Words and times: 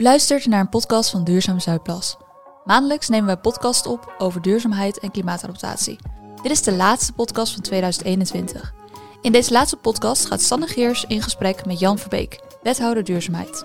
U 0.00 0.02
luistert 0.02 0.46
naar 0.46 0.60
een 0.60 0.68
podcast 0.68 1.10
van 1.10 1.24
Duurzaam 1.24 1.60
Zuidplas. 1.60 2.16
Maandelijks 2.64 3.08
nemen 3.08 3.26
wij 3.26 3.36
podcast 3.36 3.86
op 3.86 4.14
over 4.18 4.42
duurzaamheid 4.42 4.98
en 4.98 5.10
klimaatadaptatie. 5.10 5.98
Dit 6.42 6.50
is 6.50 6.62
de 6.62 6.74
laatste 6.74 7.12
podcast 7.12 7.52
van 7.52 7.62
2021. 7.62 8.74
In 9.20 9.32
deze 9.32 9.52
laatste 9.52 9.76
podcast 9.76 10.26
gaat 10.26 10.42
Sanne 10.42 10.66
Geers 10.66 11.04
in 11.04 11.22
gesprek 11.22 11.66
met 11.66 11.78
Jan 11.78 11.98
Verbeek, 11.98 12.40
wethouder 12.62 13.04
duurzaamheid. 13.04 13.64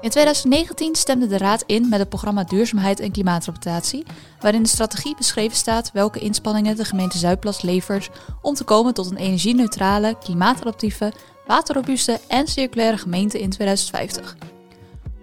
In 0.00 0.10
2019 0.10 0.94
stemde 0.94 1.26
de 1.26 1.38
Raad 1.38 1.62
in 1.66 1.88
met 1.88 1.98
het 1.98 2.08
programma 2.08 2.44
Duurzaamheid 2.44 3.00
en 3.00 3.12
Klimaatadaptatie, 3.12 4.06
waarin 4.40 4.62
de 4.62 4.68
strategie 4.68 5.16
beschreven 5.16 5.56
staat 5.56 5.92
welke 5.92 6.18
inspanningen 6.18 6.76
de 6.76 6.84
gemeente 6.84 7.18
Zuidplas 7.18 7.62
levert 7.62 8.10
om 8.42 8.54
te 8.54 8.64
komen 8.64 8.94
tot 8.94 9.10
een 9.10 9.16
energie-neutrale, 9.16 10.16
klimaatadaptieve, 10.18 11.12
waterrobuuste 11.46 12.20
en 12.28 12.46
circulaire 12.46 12.98
gemeente 12.98 13.40
in 13.40 13.50
2050. 13.50 14.53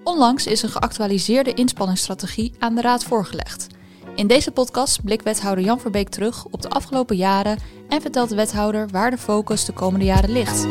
Onlangs 0.03 0.47
is 0.47 0.61
een 0.61 0.69
geactualiseerde 0.69 1.53
inspanningsstrategie 1.53 2.53
aan 2.59 2.75
de 2.75 2.81
Raad 2.81 3.03
voorgelegd. 3.03 3.67
In 4.15 4.27
deze 4.27 4.51
podcast 4.51 5.03
blikt 5.03 5.23
wethouder 5.23 5.63
Jan 5.63 5.79
Verbeek 5.79 6.09
terug 6.09 6.45
op 6.45 6.61
de 6.61 6.69
afgelopen 6.69 7.15
jaren 7.15 7.57
en 7.89 8.01
vertelt 8.01 8.29
de 8.29 8.35
wethouder 8.35 8.87
waar 8.87 9.11
de 9.11 9.17
focus 9.17 9.65
de 9.65 9.73
komende 9.73 10.05
jaren 10.05 10.31
ligt. 10.31 10.67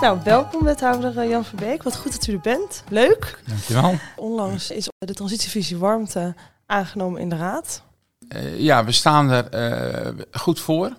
Nou, 0.00 0.18
welkom 0.24 0.64
wethouder 0.64 1.18
eh, 1.18 1.28
Jan 1.28 1.44
Verbeek. 1.44 1.82
Wat 1.82 1.96
goed 1.96 2.12
dat 2.12 2.26
u 2.26 2.32
er 2.32 2.40
bent. 2.40 2.84
Leuk. 2.88 3.42
Dankjewel. 3.46 3.94
Onlangs 4.16 4.70
is 4.70 4.88
de 4.98 5.14
transitievisie 5.14 5.76
warmte 5.76 6.34
aangenomen 6.66 7.20
in 7.20 7.28
de 7.28 7.36
Raad. 7.36 7.82
Uh, 8.28 8.60
ja, 8.60 8.84
we 8.84 8.92
staan 8.92 9.30
er 9.30 9.54
uh, 10.14 10.24
goed 10.30 10.60
voor. 10.60 10.96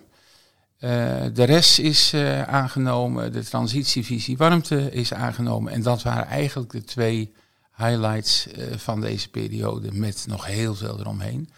Uh, 0.80 0.90
de 1.32 1.44
rest 1.44 1.78
is 1.78 2.14
aangenomen, 2.46 3.32
de 3.32 3.44
transitievisie 3.44 4.36
warmte 4.36 4.90
is 4.90 5.14
aangenomen. 5.14 5.72
En 5.72 5.82
dat 5.82 6.02
waren 6.02 6.26
eigenlijk 6.26 6.70
de 6.72 6.84
twee 6.84 7.32
highlights 7.76 8.46
van 8.76 9.00
deze 9.00 9.28
periode 9.28 9.92
met 9.92 10.24
nog 10.28 10.46
heel 10.46 10.74
veel 10.74 10.98
eromheen. 10.98 11.50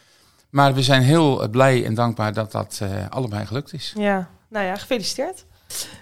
Maar 0.50 0.74
we 0.74 0.82
zijn 0.82 1.02
heel 1.02 1.48
blij 1.48 1.84
en 1.84 1.94
dankbaar 1.94 2.32
dat 2.32 2.52
dat 2.52 2.80
allebei 3.08 3.46
gelukt 3.46 3.72
is. 3.72 3.92
Ja, 3.96 4.30
nou 4.48 4.66
ja, 4.66 4.76
gefeliciteerd. 4.76 5.44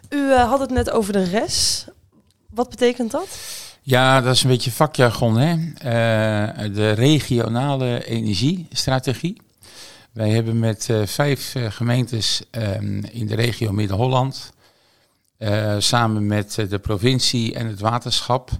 U 0.09 0.33
had 0.33 0.61
het 0.61 0.71
net 0.71 0.91
over 0.91 1.13
de 1.13 1.25
RES. 1.25 1.87
Wat 2.51 2.71
betekent 2.71 3.11
dat? 3.11 3.29
Ja, 3.83 4.21
dat 4.21 4.35
is 4.35 4.43
een 4.43 4.49
beetje 4.49 4.71
vakjargon. 4.71 5.37
Hè? 5.37 5.55
Uh, 5.55 6.75
de 6.75 6.91
regionale 6.91 8.05
energiestrategie. 8.05 9.41
Wij 10.19 10.31
hebben 10.31 10.59
met 10.59 10.89
uh, 10.91 11.07
vijf 11.07 11.55
gemeentes 11.69 12.43
um, 12.51 13.05
in 13.05 13.27
de 13.27 13.35
regio 13.35 13.73
Midden-Holland, 13.73 14.53
samen 15.79 16.27
met 16.27 16.55
de 16.69 16.79
provincie 16.79 17.55
en 17.55 17.67
het 17.67 17.81
waterschap, 17.81 18.51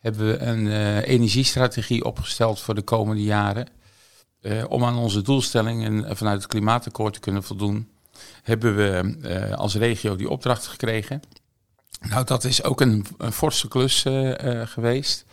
hebben 0.00 0.26
we 0.26 0.38
een 0.38 0.66
energiestrategie 1.02 2.04
opgesteld 2.04 2.60
voor 2.60 2.74
de 2.74 2.82
komende 2.82 3.22
jaren. 3.22 3.68
om 4.68 4.84
aan 4.84 4.96
onze 4.96 5.22
doelstellingen 5.22 6.16
vanuit 6.16 6.42
het 6.42 6.50
klimaatakkoord 6.50 7.14
te 7.14 7.20
kunnen 7.20 7.42
voldoen 7.42 7.88
hebben 8.42 8.76
we 8.76 9.56
als 9.56 9.74
regio 9.74 10.16
die 10.16 10.30
opdracht 10.30 10.66
gekregen. 10.66 11.22
Nou, 12.00 12.24
dat 12.24 12.44
is 12.44 12.62
ook 12.62 12.80
een, 12.80 13.06
een 13.18 13.32
forse 13.32 13.68
klus 13.68 14.02
geweest. 14.64 15.24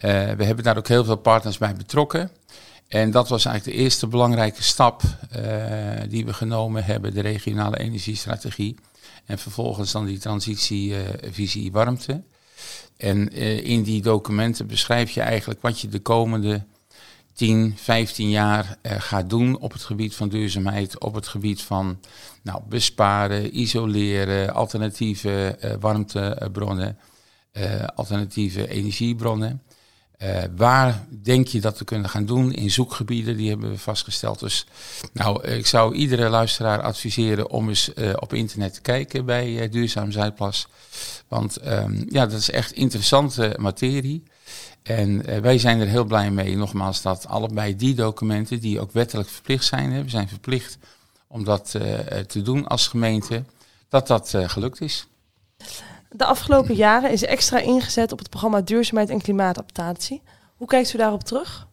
we 0.00 0.44
hebben 0.44 0.64
daar 0.64 0.76
ook 0.76 0.88
heel 0.88 1.04
veel 1.04 1.16
partners 1.16 1.58
bij 1.58 1.74
betrokken. 1.74 2.30
En 2.88 3.10
dat 3.10 3.28
was 3.28 3.44
eigenlijk 3.44 3.76
de 3.76 3.82
eerste 3.82 4.06
belangrijke 4.06 4.62
stap 4.62 5.02
die 6.08 6.24
we 6.24 6.32
genomen 6.32 6.84
hebben, 6.84 7.14
de 7.14 7.20
regionale 7.20 7.78
energiestrategie. 7.78 8.76
En 9.24 9.38
vervolgens 9.38 9.92
dan 9.92 10.06
die 10.06 10.18
transitievisie 10.18 11.72
warmte. 11.72 12.22
En 12.96 13.32
in 13.62 13.82
die 13.82 14.02
documenten 14.02 14.66
beschrijf 14.66 15.10
je 15.10 15.20
eigenlijk 15.20 15.60
wat 15.60 15.80
je 15.80 15.88
de 15.88 16.00
komende 16.00 16.64
10, 17.38 17.74
15 17.76 18.30
jaar 18.30 18.78
uh, 18.82 18.92
gaat 18.98 19.30
doen 19.30 19.58
op 19.58 19.72
het 19.72 19.82
gebied 19.82 20.14
van 20.14 20.28
duurzaamheid, 20.28 21.00
op 21.00 21.14
het 21.14 21.28
gebied 21.28 21.62
van 21.62 22.00
nou, 22.42 22.62
besparen, 22.68 23.58
isoleren, 23.58 24.54
alternatieve 24.54 25.58
warmtebronnen, 25.80 26.98
alternatieve 27.94 28.68
energiebronnen. 28.68 29.62
Waar 30.56 31.06
denk 31.22 31.46
je 31.46 31.60
dat 31.60 31.78
we 31.78 31.84
kunnen 31.84 32.10
gaan 32.10 32.26
doen 32.26 32.52
in 32.52 32.70
zoekgebieden? 32.70 33.36
Die 33.36 33.48
hebben 33.48 33.70
we 33.70 33.78
vastgesteld. 33.78 34.38
Dus 34.38 34.66
nou, 35.12 35.46
ik 35.46 35.66
zou 35.66 35.94
iedere 35.94 36.28
luisteraar 36.28 36.82
adviseren 36.82 37.50
om 37.50 37.68
eens 37.68 37.92
op 38.14 38.32
internet 38.32 38.74
te 38.74 38.80
kijken 38.80 39.24
bij 39.24 39.68
Duurzaam 39.68 40.10
Zuidplas. 40.10 40.68
Want 41.28 41.66
um, 41.66 42.06
ja, 42.08 42.26
dat 42.26 42.38
is 42.38 42.50
echt 42.50 42.72
interessante 42.72 43.56
materie. 43.58 44.22
En 44.82 45.42
wij 45.42 45.58
zijn 45.58 45.80
er 45.80 45.86
heel 45.86 46.04
blij 46.04 46.30
mee, 46.30 46.56
nogmaals, 46.56 47.02
dat 47.02 47.26
allebei 47.26 47.76
die 47.76 47.94
documenten, 47.94 48.60
die 48.60 48.80
ook 48.80 48.92
wettelijk 48.92 49.28
verplicht 49.28 49.64
zijn, 49.64 49.92
hè, 49.92 50.02
we 50.02 50.10
zijn 50.10 50.28
verplicht 50.28 50.78
om 51.26 51.44
dat 51.44 51.70
te 52.26 52.42
doen 52.42 52.66
als 52.66 52.86
gemeente, 52.86 53.44
dat 53.88 54.06
dat 54.06 54.34
gelukt 54.36 54.80
is. 54.80 55.06
De 56.10 56.24
afgelopen 56.24 56.74
jaren 56.74 57.10
is 57.10 57.24
extra 57.24 57.58
ingezet 57.58 58.12
op 58.12 58.18
het 58.18 58.30
programma 58.30 58.60
Duurzaamheid 58.60 59.10
en 59.10 59.22
Klimaatadaptatie. 59.22 60.22
Hoe 60.56 60.66
kijkt 60.66 60.94
u 60.94 60.98
daarop 60.98 61.24
terug? 61.24 61.66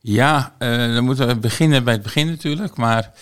Ja, 0.00 0.54
dan 0.58 1.04
moeten 1.04 1.26
we 1.26 1.36
beginnen 1.36 1.84
bij 1.84 1.92
het 1.92 2.02
begin 2.02 2.26
natuurlijk. 2.26 2.76
Maar 2.76 3.12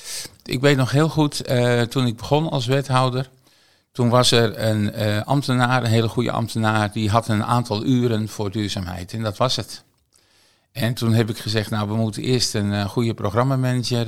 ik 0.44 0.60
weet 0.60 0.76
nog 0.76 0.90
heel 0.90 1.08
goed, 1.08 1.44
toen 1.90 2.06
ik 2.06 2.16
begon 2.16 2.48
als 2.50 2.66
wethouder, 2.66 3.30
toen 3.92 4.08
was 4.08 4.30
er 4.30 4.58
een 4.58 5.00
uh, 5.00 5.22
ambtenaar, 5.22 5.82
een 5.82 5.90
hele 5.90 6.08
goede 6.08 6.30
ambtenaar, 6.30 6.92
die 6.92 7.10
had 7.10 7.28
een 7.28 7.44
aantal 7.44 7.84
uren 7.84 8.28
voor 8.28 8.50
duurzaamheid. 8.50 9.12
En 9.12 9.22
dat 9.22 9.36
was 9.36 9.56
het. 9.56 9.84
En 10.72 10.94
toen 10.94 11.12
heb 11.12 11.30
ik 11.30 11.38
gezegd, 11.38 11.70
nou, 11.70 11.88
we 11.88 11.96
moeten 11.96 12.22
eerst 12.22 12.54
een 12.54 12.88
goede 12.88 13.14
programmamanager 13.14 14.06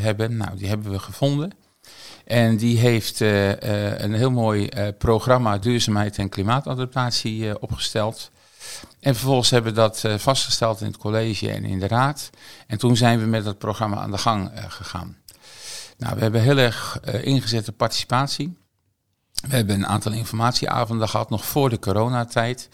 hebben. 0.00 0.36
Nou, 0.36 0.56
die 0.56 0.68
hebben 0.68 0.90
we 0.90 0.98
gevonden. 0.98 1.52
En 2.28 2.56
die 2.56 2.78
heeft 2.78 3.20
een 3.20 4.14
heel 4.14 4.30
mooi 4.30 4.68
programma 4.98 5.58
duurzaamheid 5.58 6.18
en 6.18 6.28
klimaatadaptatie 6.28 7.60
opgesteld. 7.60 8.30
En 9.00 9.14
vervolgens 9.14 9.50
hebben 9.50 9.74
we 9.74 9.78
dat 9.78 10.04
vastgesteld 10.16 10.80
in 10.80 10.86
het 10.86 10.96
college 10.96 11.50
en 11.50 11.64
in 11.64 11.78
de 11.78 11.88
raad. 11.88 12.30
En 12.66 12.78
toen 12.78 12.96
zijn 12.96 13.18
we 13.18 13.26
met 13.26 13.44
dat 13.44 13.58
programma 13.58 13.96
aan 13.96 14.10
de 14.10 14.18
gang 14.18 14.50
gegaan. 14.68 15.16
Nou, 15.98 16.14
we 16.14 16.20
hebben 16.22 16.40
heel 16.40 16.58
erg 16.58 17.00
ingezet 17.22 17.68
op 17.68 17.76
participatie. 17.76 18.58
We 19.48 19.56
hebben 19.56 19.74
een 19.74 19.86
aantal 19.86 20.12
informatieavonden 20.12 21.08
gehad, 21.08 21.30
nog 21.30 21.44
voor 21.44 21.70
de 21.70 21.78
coronatijd. 21.78 22.68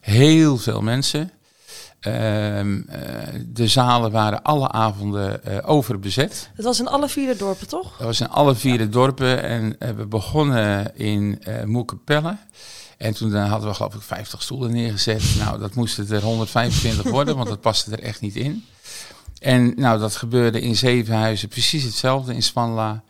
Heel 0.00 0.58
veel 0.58 0.82
mensen. 0.82 1.30
Uh, 2.00 2.64
uh, 2.64 2.82
de 3.46 3.68
zalen 3.68 4.10
waren 4.10 4.42
alle 4.42 4.70
avonden 4.70 5.40
uh, 5.48 5.58
overbezet. 5.62 6.50
Het 6.54 6.64
was 6.64 6.80
in 6.80 6.88
alle 6.88 7.08
vier 7.08 7.26
de 7.26 7.36
dorpen, 7.36 7.68
toch? 7.68 7.96
Dat 7.96 8.06
was 8.06 8.20
in 8.20 8.28
alle 8.28 8.54
vier 8.54 8.78
de 8.78 8.88
dorpen. 8.88 9.42
En 9.42 9.78
eh, 9.78 9.90
we 9.90 10.06
begonnen 10.06 10.96
in 10.96 11.42
uh, 11.48 11.62
Moekepelle. 11.62 12.36
En 12.98 13.14
toen 13.14 13.34
hadden 13.34 13.68
we 13.68 13.74
geloof 13.74 13.94
ik 13.94 14.02
50 14.02 14.42
stoelen 14.42 14.72
neergezet. 14.72 15.34
nou, 15.38 15.58
dat 15.58 15.74
moesten 15.74 16.10
er 16.10 16.22
125 16.22 17.10
worden, 17.10 17.36
want 17.36 17.48
dat 17.48 17.60
paste 17.60 17.90
er 17.90 18.02
echt 18.02 18.20
niet 18.20 18.36
in. 18.36 18.64
En 19.38 19.72
nou, 19.76 19.98
dat 19.98 20.16
gebeurde 20.16 20.60
in 20.60 20.76
Zevenhuizen 20.76 21.48
precies 21.48 21.82
hetzelfde 21.82 22.34
in 22.34 22.42
Spanla. 22.42 23.02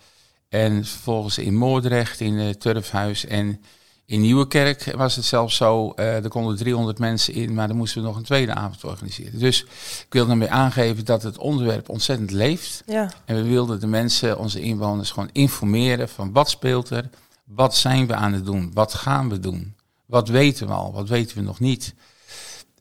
En 0.48 0.84
vervolgens 0.84 1.38
in 1.38 1.54
Moordrecht, 1.54 2.20
in 2.20 2.38
het 2.38 2.60
Turfhuis 2.60 3.24
en 3.24 3.60
in 4.06 4.20
Nieuwekerk 4.20 4.92
was 4.96 5.16
het 5.16 5.24
zelfs 5.24 5.56
zo, 5.56 5.92
uh, 5.96 6.24
er 6.24 6.28
konden 6.28 6.56
300 6.56 6.98
mensen 6.98 7.34
in, 7.34 7.54
maar 7.54 7.68
dan 7.68 7.76
moesten 7.76 8.00
we 8.00 8.06
nog 8.06 8.16
een 8.16 8.22
tweede 8.22 8.54
avond 8.54 8.84
organiseren. 8.84 9.38
Dus 9.38 9.62
ik 10.04 10.06
wil 10.08 10.26
daarmee 10.26 10.50
aangeven 10.50 11.04
dat 11.04 11.22
het 11.22 11.38
onderwerp 11.38 11.88
ontzettend 11.88 12.30
leeft. 12.30 12.82
Ja. 12.86 13.10
En 13.24 13.36
we 13.36 13.42
wilden 13.42 13.80
de 13.80 13.86
mensen, 13.86 14.38
onze 14.38 14.60
inwoners, 14.60 15.10
gewoon 15.10 15.30
informeren 15.32 16.08
van 16.08 16.32
wat 16.32 16.50
speelt 16.50 16.90
er, 16.90 17.08
wat 17.44 17.76
zijn 17.76 18.06
we 18.06 18.14
aan 18.14 18.32
het 18.32 18.44
doen, 18.44 18.70
wat 18.74 18.94
gaan 18.94 19.28
we 19.28 19.40
doen, 19.40 19.74
wat 20.06 20.28
weten 20.28 20.66
we 20.66 20.72
al, 20.72 20.92
wat 20.92 21.08
weten 21.08 21.36
we 21.36 21.42
nog 21.42 21.60
niet. 21.60 21.94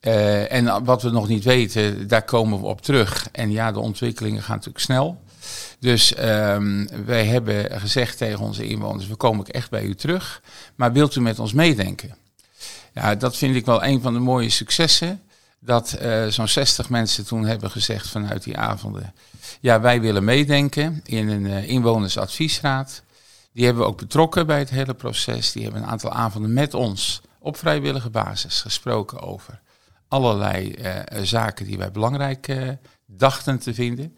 Uh, 0.01 0.51
en 0.51 0.83
wat 0.83 1.01
we 1.01 1.09
nog 1.09 1.27
niet 1.27 1.43
weten, 1.43 2.07
daar 2.07 2.23
komen 2.23 2.59
we 2.59 2.65
op 2.65 2.81
terug. 2.81 3.27
En 3.31 3.51
ja, 3.51 3.71
de 3.71 3.79
ontwikkelingen 3.79 4.41
gaan 4.41 4.55
natuurlijk 4.55 4.83
snel. 4.83 5.21
Dus 5.79 6.17
um, 6.19 6.89
wij 7.05 7.25
hebben 7.25 7.79
gezegd 7.79 8.17
tegen 8.17 8.39
onze 8.39 8.67
inwoners, 8.67 9.07
we 9.07 9.15
komen 9.15 9.45
echt 9.45 9.69
bij 9.69 9.83
u 9.83 9.95
terug, 9.95 10.41
maar 10.75 10.93
wilt 10.93 11.15
u 11.15 11.21
met 11.21 11.39
ons 11.39 11.53
meedenken? 11.53 12.15
Ja, 12.93 13.15
dat 13.15 13.37
vind 13.37 13.55
ik 13.55 13.65
wel 13.65 13.83
een 13.83 14.01
van 14.01 14.13
de 14.13 14.19
mooie 14.19 14.49
successen. 14.49 15.21
Dat 15.59 15.97
uh, 16.01 16.27
zo'n 16.27 16.47
60 16.47 16.89
mensen 16.89 17.25
toen 17.25 17.45
hebben 17.45 17.71
gezegd 17.71 18.09
vanuit 18.09 18.43
die 18.43 18.57
avonden. 18.57 19.13
Ja, 19.59 19.81
wij 19.81 20.01
willen 20.01 20.23
meedenken 20.23 21.01
in 21.05 21.29
een 21.29 21.45
uh, 21.45 21.69
inwonersadviesraad. 21.69 23.03
Die 23.51 23.65
hebben 23.65 23.83
we 23.83 23.89
ook 23.89 23.97
betrokken 23.97 24.47
bij 24.47 24.59
het 24.59 24.69
hele 24.69 24.93
proces. 24.93 25.51
Die 25.51 25.63
hebben 25.63 25.81
een 25.81 25.87
aantal 25.87 26.11
avonden 26.11 26.53
met 26.53 26.73
ons 26.73 27.21
op 27.39 27.57
vrijwillige 27.57 28.09
basis 28.09 28.61
gesproken 28.61 29.21
over 29.21 29.59
allerlei 30.07 30.75
uh, 30.77 31.23
zaken 31.23 31.65
die 31.65 31.77
wij 31.77 31.91
belangrijk 31.91 32.77
dachten 33.05 33.59
te 33.59 33.73
vinden. 33.73 34.17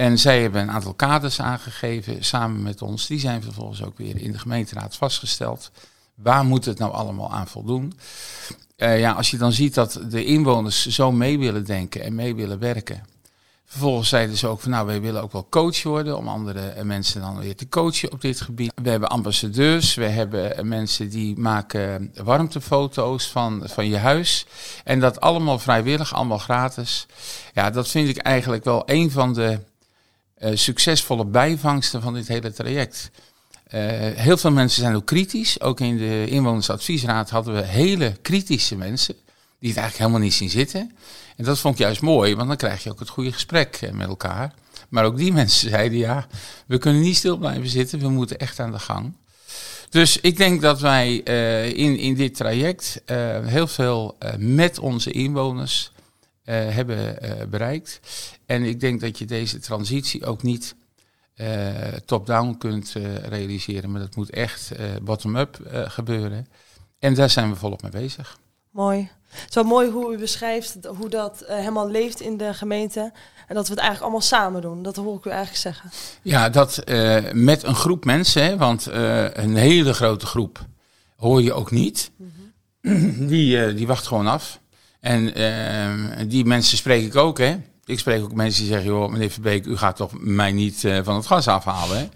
En 0.00 0.18
zij 0.18 0.42
hebben 0.42 0.60
een 0.60 0.70
aantal 0.70 0.94
kaders 0.94 1.40
aangegeven 1.40 2.24
samen 2.24 2.62
met 2.62 2.82
ons. 2.82 3.06
Die 3.06 3.18
zijn 3.18 3.42
vervolgens 3.42 3.82
ook 3.84 3.98
weer 3.98 4.16
in 4.16 4.32
de 4.32 4.38
gemeenteraad 4.38 4.96
vastgesteld. 4.96 5.70
Waar 6.14 6.44
moet 6.44 6.64
het 6.64 6.78
nou 6.78 6.92
allemaal 6.92 7.32
aan 7.32 7.46
voldoen? 7.46 7.92
Uh, 8.76 9.00
ja, 9.00 9.12
als 9.12 9.30
je 9.30 9.36
dan 9.36 9.52
ziet 9.52 9.74
dat 9.74 10.00
de 10.10 10.24
inwoners 10.24 10.86
zo 10.86 11.12
mee 11.12 11.38
willen 11.38 11.64
denken 11.64 12.02
en 12.02 12.14
mee 12.14 12.34
willen 12.34 12.58
werken. 12.58 13.02
Vervolgens 13.64 14.08
zeiden 14.08 14.36
ze 14.36 14.46
ook 14.46 14.60
van 14.60 14.70
nou, 14.70 14.86
wij 14.86 15.00
willen 15.00 15.22
ook 15.22 15.32
wel 15.32 15.46
coach 15.50 15.82
worden 15.82 16.16
om 16.16 16.28
andere 16.28 16.84
mensen 16.84 17.20
dan 17.20 17.38
weer 17.38 17.56
te 17.56 17.68
coachen 17.68 18.12
op 18.12 18.20
dit 18.20 18.40
gebied. 18.40 18.72
We 18.82 18.90
hebben 18.90 19.08
ambassadeurs, 19.08 19.94
we 19.94 20.06
hebben 20.06 20.68
mensen 20.68 21.10
die 21.10 21.38
maken 21.38 22.12
warmtefoto's 22.24 23.30
van, 23.30 23.62
van 23.64 23.88
je 23.88 23.96
huis. 23.96 24.46
En 24.84 25.00
dat 25.00 25.20
allemaal 25.20 25.58
vrijwillig, 25.58 26.14
allemaal 26.14 26.38
gratis. 26.38 27.06
Ja, 27.54 27.70
dat 27.70 27.88
vind 27.88 28.08
ik 28.08 28.16
eigenlijk 28.16 28.64
wel 28.64 28.82
een 28.86 29.10
van 29.10 29.34
de 29.34 29.58
succesvolle 30.54 31.24
bijvangsten 31.24 32.02
van 32.02 32.14
dit 32.14 32.28
hele 32.28 32.52
traject. 32.52 33.10
Uh, 33.74 33.80
heel 34.14 34.36
veel 34.36 34.50
mensen 34.50 34.82
zijn 34.82 34.94
ook 34.94 35.06
kritisch. 35.06 35.60
Ook 35.60 35.80
in 35.80 35.96
de 35.96 36.26
inwonersadviesraad 36.28 37.30
hadden 37.30 37.54
we 37.54 37.62
hele 37.62 38.16
kritische 38.22 38.76
mensen 38.76 39.14
die 39.58 39.68
het 39.68 39.78
eigenlijk 39.78 39.96
helemaal 39.96 40.20
niet 40.20 40.34
zien 40.34 40.50
zitten. 40.50 40.92
En 41.36 41.44
dat 41.44 41.58
vond 41.58 41.74
ik 41.74 41.80
juist 41.80 42.00
mooi, 42.00 42.34
want 42.34 42.48
dan 42.48 42.56
krijg 42.56 42.82
je 42.82 42.90
ook 42.90 42.98
het 42.98 43.08
goede 43.08 43.32
gesprek 43.32 43.78
eh, 43.80 43.92
met 43.92 44.08
elkaar. 44.08 44.54
Maar 44.88 45.04
ook 45.04 45.16
die 45.16 45.32
mensen 45.42 45.70
zeiden 45.70 45.98
ja, 45.98 46.26
we 46.66 46.78
kunnen 46.78 47.02
niet 47.02 47.16
stil 47.16 47.36
blijven 47.36 47.68
zitten, 47.68 47.98
we 47.98 48.08
moeten 48.08 48.38
echt 48.38 48.60
aan 48.60 48.72
de 48.72 48.78
gang. 48.78 49.12
Dus 49.90 50.20
ik 50.20 50.36
denk 50.36 50.62
dat 50.62 50.80
wij 50.80 51.14
in, 51.74 51.96
in 51.96 52.14
dit 52.14 52.34
traject 52.34 53.02
heel 53.44 53.66
veel 53.66 54.16
met 54.38 54.78
onze 54.78 55.10
inwoners 55.10 55.92
hebben 56.50 57.18
bereikt. 57.50 58.00
En 58.46 58.62
ik 58.62 58.80
denk 58.80 59.00
dat 59.00 59.18
je 59.18 59.24
deze 59.24 59.58
transitie 59.58 60.26
ook 60.26 60.42
niet 60.42 60.74
top-down 62.04 62.56
kunt 62.58 62.92
realiseren, 63.28 63.90
maar 63.90 64.00
dat 64.00 64.16
moet 64.16 64.30
echt 64.30 64.72
bottom-up 65.02 65.58
gebeuren. 65.72 66.46
En 66.98 67.14
daar 67.14 67.30
zijn 67.30 67.50
we 67.50 67.56
volop 67.56 67.82
mee 67.82 67.90
bezig. 67.90 68.38
Mooi. 68.70 69.10
Zo 69.48 69.62
mooi 69.62 69.90
hoe 69.90 70.14
u 70.14 70.18
beschrijft 70.18 70.76
hoe 70.86 71.08
dat 71.08 71.42
uh, 71.42 71.48
helemaal 71.48 71.90
leeft 71.90 72.20
in 72.20 72.36
de 72.36 72.54
gemeente. 72.54 73.12
En 73.46 73.54
dat 73.54 73.64
we 73.64 73.70
het 73.70 73.80
eigenlijk 73.80 74.00
allemaal 74.00 74.20
samen 74.20 74.62
doen. 74.62 74.82
Dat 74.82 74.96
hoor 74.96 75.16
ik 75.16 75.24
u 75.24 75.30
eigenlijk 75.30 75.60
zeggen. 75.60 75.90
Ja, 76.22 76.48
dat 76.48 76.82
uh, 76.84 77.32
met 77.32 77.62
een 77.62 77.74
groep 77.74 78.04
mensen, 78.04 78.44
hè, 78.44 78.56
want 78.56 78.88
uh, 78.88 79.34
een 79.34 79.56
hele 79.56 79.94
grote 79.94 80.26
groep 80.26 80.66
hoor 81.16 81.42
je 81.42 81.52
ook 81.52 81.70
niet. 81.70 82.10
Mm 82.16 82.32
-hmm. 82.82 83.26
Die, 83.26 83.74
die 83.74 83.86
wacht 83.86 84.06
gewoon 84.06 84.26
af. 84.26 84.60
En 85.00 86.28
die 86.28 86.44
mensen 86.44 86.76
spreek 86.76 87.04
ik 87.04 87.16
ook, 87.16 87.38
hè. 87.38 87.56
Ik 87.84 87.98
spreek 87.98 88.22
ook 88.22 88.34
mensen 88.34 88.60
die 88.60 88.72
zeggen, 88.72 88.90
joh, 88.90 89.10
meneer 89.10 89.30
Verbeek, 89.30 89.66
u 89.66 89.76
gaat 89.76 89.96
toch 89.96 90.12
mij 90.20 90.52
niet 90.52 90.80
van 91.02 91.14
het 91.14 91.26
gas 91.26 91.48
afhalen, 91.48 91.98
hè. 91.98 92.08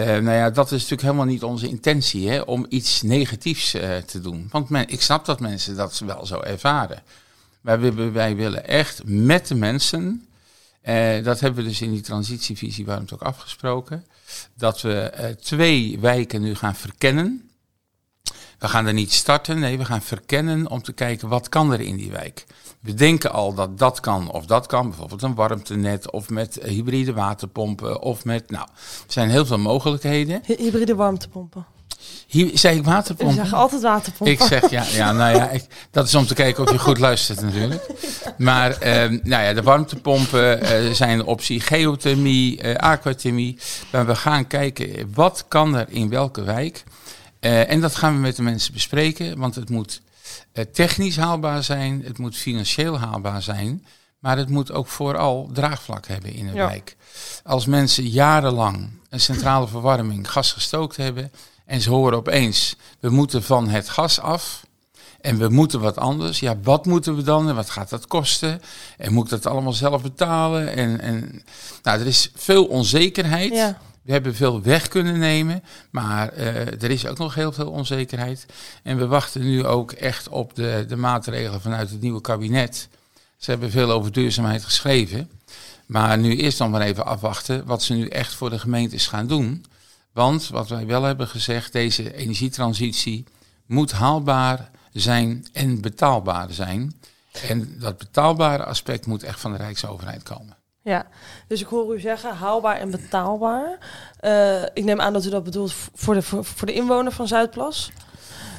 Uh, 0.00 0.06
nou 0.06 0.36
ja, 0.36 0.50
dat 0.50 0.66
is 0.66 0.72
natuurlijk 0.72 1.02
helemaal 1.02 1.24
niet 1.24 1.42
onze 1.42 1.68
intentie 1.68 2.28
hè, 2.28 2.40
om 2.40 2.66
iets 2.68 3.02
negatiefs 3.02 3.74
uh, 3.74 3.96
te 3.96 4.20
doen. 4.20 4.48
Want 4.50 4.70
ik 4.86 5.02
snap 5.02 5.24
dat 5.24 5.40
mensen 5.40 5.76
dat 5.76 5.98
wel 5.98 6.26
zo 6.26 6.40
ervaren. 6.40 7.02
Wij, 7.60 8.12
wij 8.12 8.36
willen 8.36 8.66
echt 8.66 9.02
met 9.04 9.46
de 9.46 9.54
mensen, 9.54 10.26
dat 11.22 11.40
hebben 11.40 11.62
we 11.62 11.68
dus 11.68 11.80
in 11.80 11.92
die 11.92 12.00
transitievisie 12.00 12.84
waarom 12.84 13.04
het 13.04 13.14
ook 13.14 13.22
afgesproken, 13.22 14.06
dat 14.54 14.80
we 14.80 15.36
twee 15.40 15.98
wijken 16.00 16.42
nu 16.42 16.54
gaan 16.54 16.76
verkennen. 16.76 17.50
We 18.62 18.68
gaan 18.68 18.86
er 18.86 18.92
niet 18.92 19.12
starten, 19.12 19.58
nee, 19.58 19.78
we 19.78 19.84
gaan 19.84 20.02
verkennen 20.02 20.70
om 20.70 20.82
te 20.82 20.92
kijken 20.92 21.28
wat 21.28 21.48
kan 21.48 21.72
er 21.72 21.80
in 21.80 21.96
die 21.96 22.10
wijk. 22.10 22.46
We 22.80 22.94
denken 22.94 23.32
al 23.32 23.54
dat 23.54 23.78
dat 23.78 24.00
kan 24.00 24.30
of 24.30 24.46
dat 24.46 24.66
kan, 24.66 24.88
bijvoorbeeld 24.88 25.22
een 25.22 25.34
warmtenet 25.34 26.10
of 26.10 26.30
met 26.30 26.58
hybride 26.62 27.12
waterpompen 27.12 28.02
of 28.02 28.24
met, 28.24 28.50
nou, 28.50 28.66
er 29.06 29.12
zijn 29.12 29.30
heel 29.30 29.46
veel 29.46 29.58
mogelijkheden. 29.58 30.42
Hybride 30.44 30.94
warmtepompen. 30.94 31.66
Hier 32.26 32.50
zei 32.54 32.76
ik 32.76 32.84
waterpompen. 32.84 33.36
Ik 33.36 33.44
zeg 33.44 33.54
altijd 33.54 33.82
waterpompen. 33.82 34.36
Ik 34.36 34.42
zeg 34.42 34.70
ja, 34.70 34.84
ja 34.92 35.12
nou 35.12 35.36
ja, 35.36 35.50
ik, 35.50 35.64
dat 35.90 36.06
is 36.06 36.14
om 36.14 36.26
te 36.26 36.34
kijken 36.34 36.64
of 36.64 36.70
je 36.70 36.78
goed 36.78 36.98
luistert 36.98 37.40
natuurlijk. 37.40 37.86
Maar 38.38 38.70
eh, 38.70 39.10
nou 39.22 39.42
ja, 39.42 39.52
de 39.52 39.62
warmtepompen 39.62 40.62
uh, 40.62 40.92
zijn 40.92 41.18
een 41.18 41.24
optie, 41.24 41.60
geothermie, 41.60 42.62
uh, 42.62 42.74
aquathermie. 42.74 43.58
Maar 43.92 44.06
we 44.06 44.14
gaan 44.14 44.46
kijken 44.46 45.10
wat 45.14 45.44
kan 45.48 45.76
er 45.76 45.86
in 45.88 46.08
welke 46.08 46.42
wijk. 46.42 46.84
En 47.42 47.80
dat 47.80 47.94
gaan 47.94 48.14
we 48.14 48.20
met 48.20 48.36
de 48.36 48.42
mensen 48.42 48.72
bespreken, 48.72 49.38
want 49.38 49.54
het 49.54 49.70
moet 49.70 50.00
technisch 50.72 51.16
haalbaar 51.16 51.62
zijn, 51.62 52.02
het 52.04 52.18
moet 52.18 52.36
financieel 52.36 52.98
haalbaar 52.98 53.42
zijn, 53.42 53.84
maar 54.18 54.36
het 54.36 54.48
moet 54.48 54.72
ook 54.72 54.86
vooral 54.86 55.50
draagvlak 55.52 56.06
hebben 56.06 56.32
in 56.32 56.48
een 56.48 56.54
ja. 56.54 56.66
wijk. 56.66 56.96
Als 57.44 57.66
mensen 57.66 58.08
jarenlang 58.08 58.90
een 59.08 59.20
centrale 59.20 59.68
verwarming 59.68 60.30
gas 60.30 60.52
gestookt 60.52 60.96
hebben 60.96 61.32
en 61.66 61.80
ze 61.80 61.90
horen 61.90 62.18
opeens, 62.18 62.76
we 63.00 63.10
moeten 63.10 63.42
van 63.42 63.68
het 63.68 63.88
gas 63.88 64.20
af 64.20 64.64
en 65.20 65.38
we 65.38 65.48
moeten 65.48 65.80
wat 65.80 65.96
anders. 65.96 66.40
Ja, 66.40 66.56
wat 66.62 66.86
moeten 66.86 67.16
we 67.16 67.22
dan 67.22 67.48
en 67.48 67.54
wat 67.54 67.70
gaat 67.70 67.88
dat 67.88 68.06
kosten? 68.06 68.62
En 68.98 69.12
moet 69.12 69.24
ik 69.24 69.30
dat 69.30 69.46
allemaal 69.46 69.72
zelf 69.72 70.02
betalen? 70.02 70.74
En, 70.74 71.00
en 71.00 71.42
nou, 71.82 72.00
er 72.00 72.06
is 72.06 72.30
veel 72.34 72.64
onzekerheid. 72.64 73.52
Ja. 73.52 73.78
We 74.02 74.12
hebben 74.12 74.34
veel 74.34 74.62
weg 74.62 74.88
kunnen 74.88 75.18
nemen, 75.18 75.62
maar 75.90 76.34
uh, 76.34 76.82
er 76.82 76.90
is 76.90 77.06
ook 77.06 77.18
nog 77.18 77.34
heel 77.34 77.52
veel 77.52 77.70
onzekerheid. 77.70 78.46
En 78.82 78.96
we 78.98 79.06
wachten 79.06 79.40
nu 79.40 79.64
ook 79.64 79.92
echt 79.92 80.28
op 80.28 80.54
de, 80.54 80.84
de 80.88 80.96
maatregelen 80.96 81.60
vanuit 81.60 81.90
het 81.90 82.00
nieuwe 82.00 82.20
kabinet. 82.20 82.88
Ze 83.36 83.50
hebben 83.50 83.70
veel 83.70 83.90
over 83.90 84.12
duurzaamheid 84.12 84.64
geschreven. 84.64 85.30
Maar 85.86 86.18
nu 86.18 86.36
eerst 86.36 86.58
dan 86.58 86.70
maar 86.70 86.80
even 86.80 87.06
afwachten 87.06 87.66
wat 87.66 87.82
ze 87.82 87.94
nu 87.94 88.08
echt 88.08 88.34
voor 88.34 88.50
de 88.50 88.58
gemeentes 88.58 89.06
gaan 89.06 89.26
doen. 89.26 89.64
Want 90.12 90.48
wat 90.48 90.68
wij 90.68 90.86
wel 90.86 91.02
hebben 91.02 91.28
gezegd, 91.28 91.72
deze 91.72 92.14
energietransitie 92.14 93.24
moet 93.66 93.92
haalbaar 93.92 94.70
zijn 94.92 95.46
en 95.52 95.80
betaalbaar 95.80 96.52
zijn. 96.52 97.00
En 97.48 97.78
dat 97.78 97.98
betaalbare 97.98 98.64
aspect 98.64 99.06
moet 99.06 99.22
echt 99.22 99.40
van 99.40 99.52
de 99.52 99.58
Rijksoverheid 99.58 100.22
komen. 100.22 100.56
Ja, 100.84 101.06
dus 101.46 101.60
ik 101.60 101.66
hoor 101.66 101.94
u 101.94 102.00
zeggen 102.00 102.34
haalbaar 102.34 102.76
en 102.76 102.90
betaalbaar. 102.90 103.78
Uh, 104.20 104.62
ik 104.62 104.84
neem 104.84 105.00
aan 105.00 105.12
dat 105.12 105.24
u 105.24 105.30
dat 105.30 105.44
bedoelt 105.44 105.74
voor 105.94 106.14
de, 106.14 106.22
voor, 106.22 106.44
voor 106.44 106.66
de 106.66 106.72
inwoner 106.72 107.12
van 107.12 107.28
Zuidplas. 107.28 107.90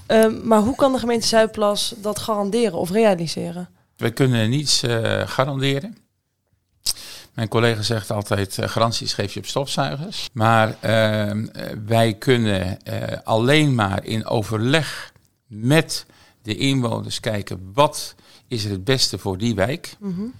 Uh, 0.07 0.43
maar 0.43 0.59
hoe 0.59 0.75
kan 0.75 0.91
de 0.91 0.99
gemeente 0.99 1.27
Zuidplas 1.27 1.93
dat 1.97 2.19
garanderen 2.19 2.77
of 2.77 2.89
realiseren? 2.89 3.69
We 3.97 4.11
kunnen 4.11 4.49
niets 4.49 4.83
uh, 4.83 5.27
garanderen. 5.27 5.97
Mijn 7.33 7.47
collega 7.47 7.81
zegt 7.81 8.11
altijd, 8.11 8.57
uh, 8.57 8.67
garanties 8.67 9.13
geef 9.13 9.33
je 9.33 9.39
op 9.39 9.45
stofzuigers. 9.45 10.29
Maar 10.33 10.75
ehm, 10.79 11.47
wij 11.85 12.13
kunnen 12.13 12.77
alleen 13.23 13.75
maar 13.75 14.05
in 14.05 14.25
overleg 14.25 15.11
met 15.47 16.05
de 16.41 16.55
inwoners 16.55 17.19
kijken 17.19 17.71
wat 17.73 18.15
is 18.47 18.65
er 18.65 18.71
het 18.71 18.83
beste 18.83 19.17
voor 19.17 19.37
die 19.37 19.55
wijk. 19.55 19.95
Mm 19.99 20.15
-hmm. 20.15 20.33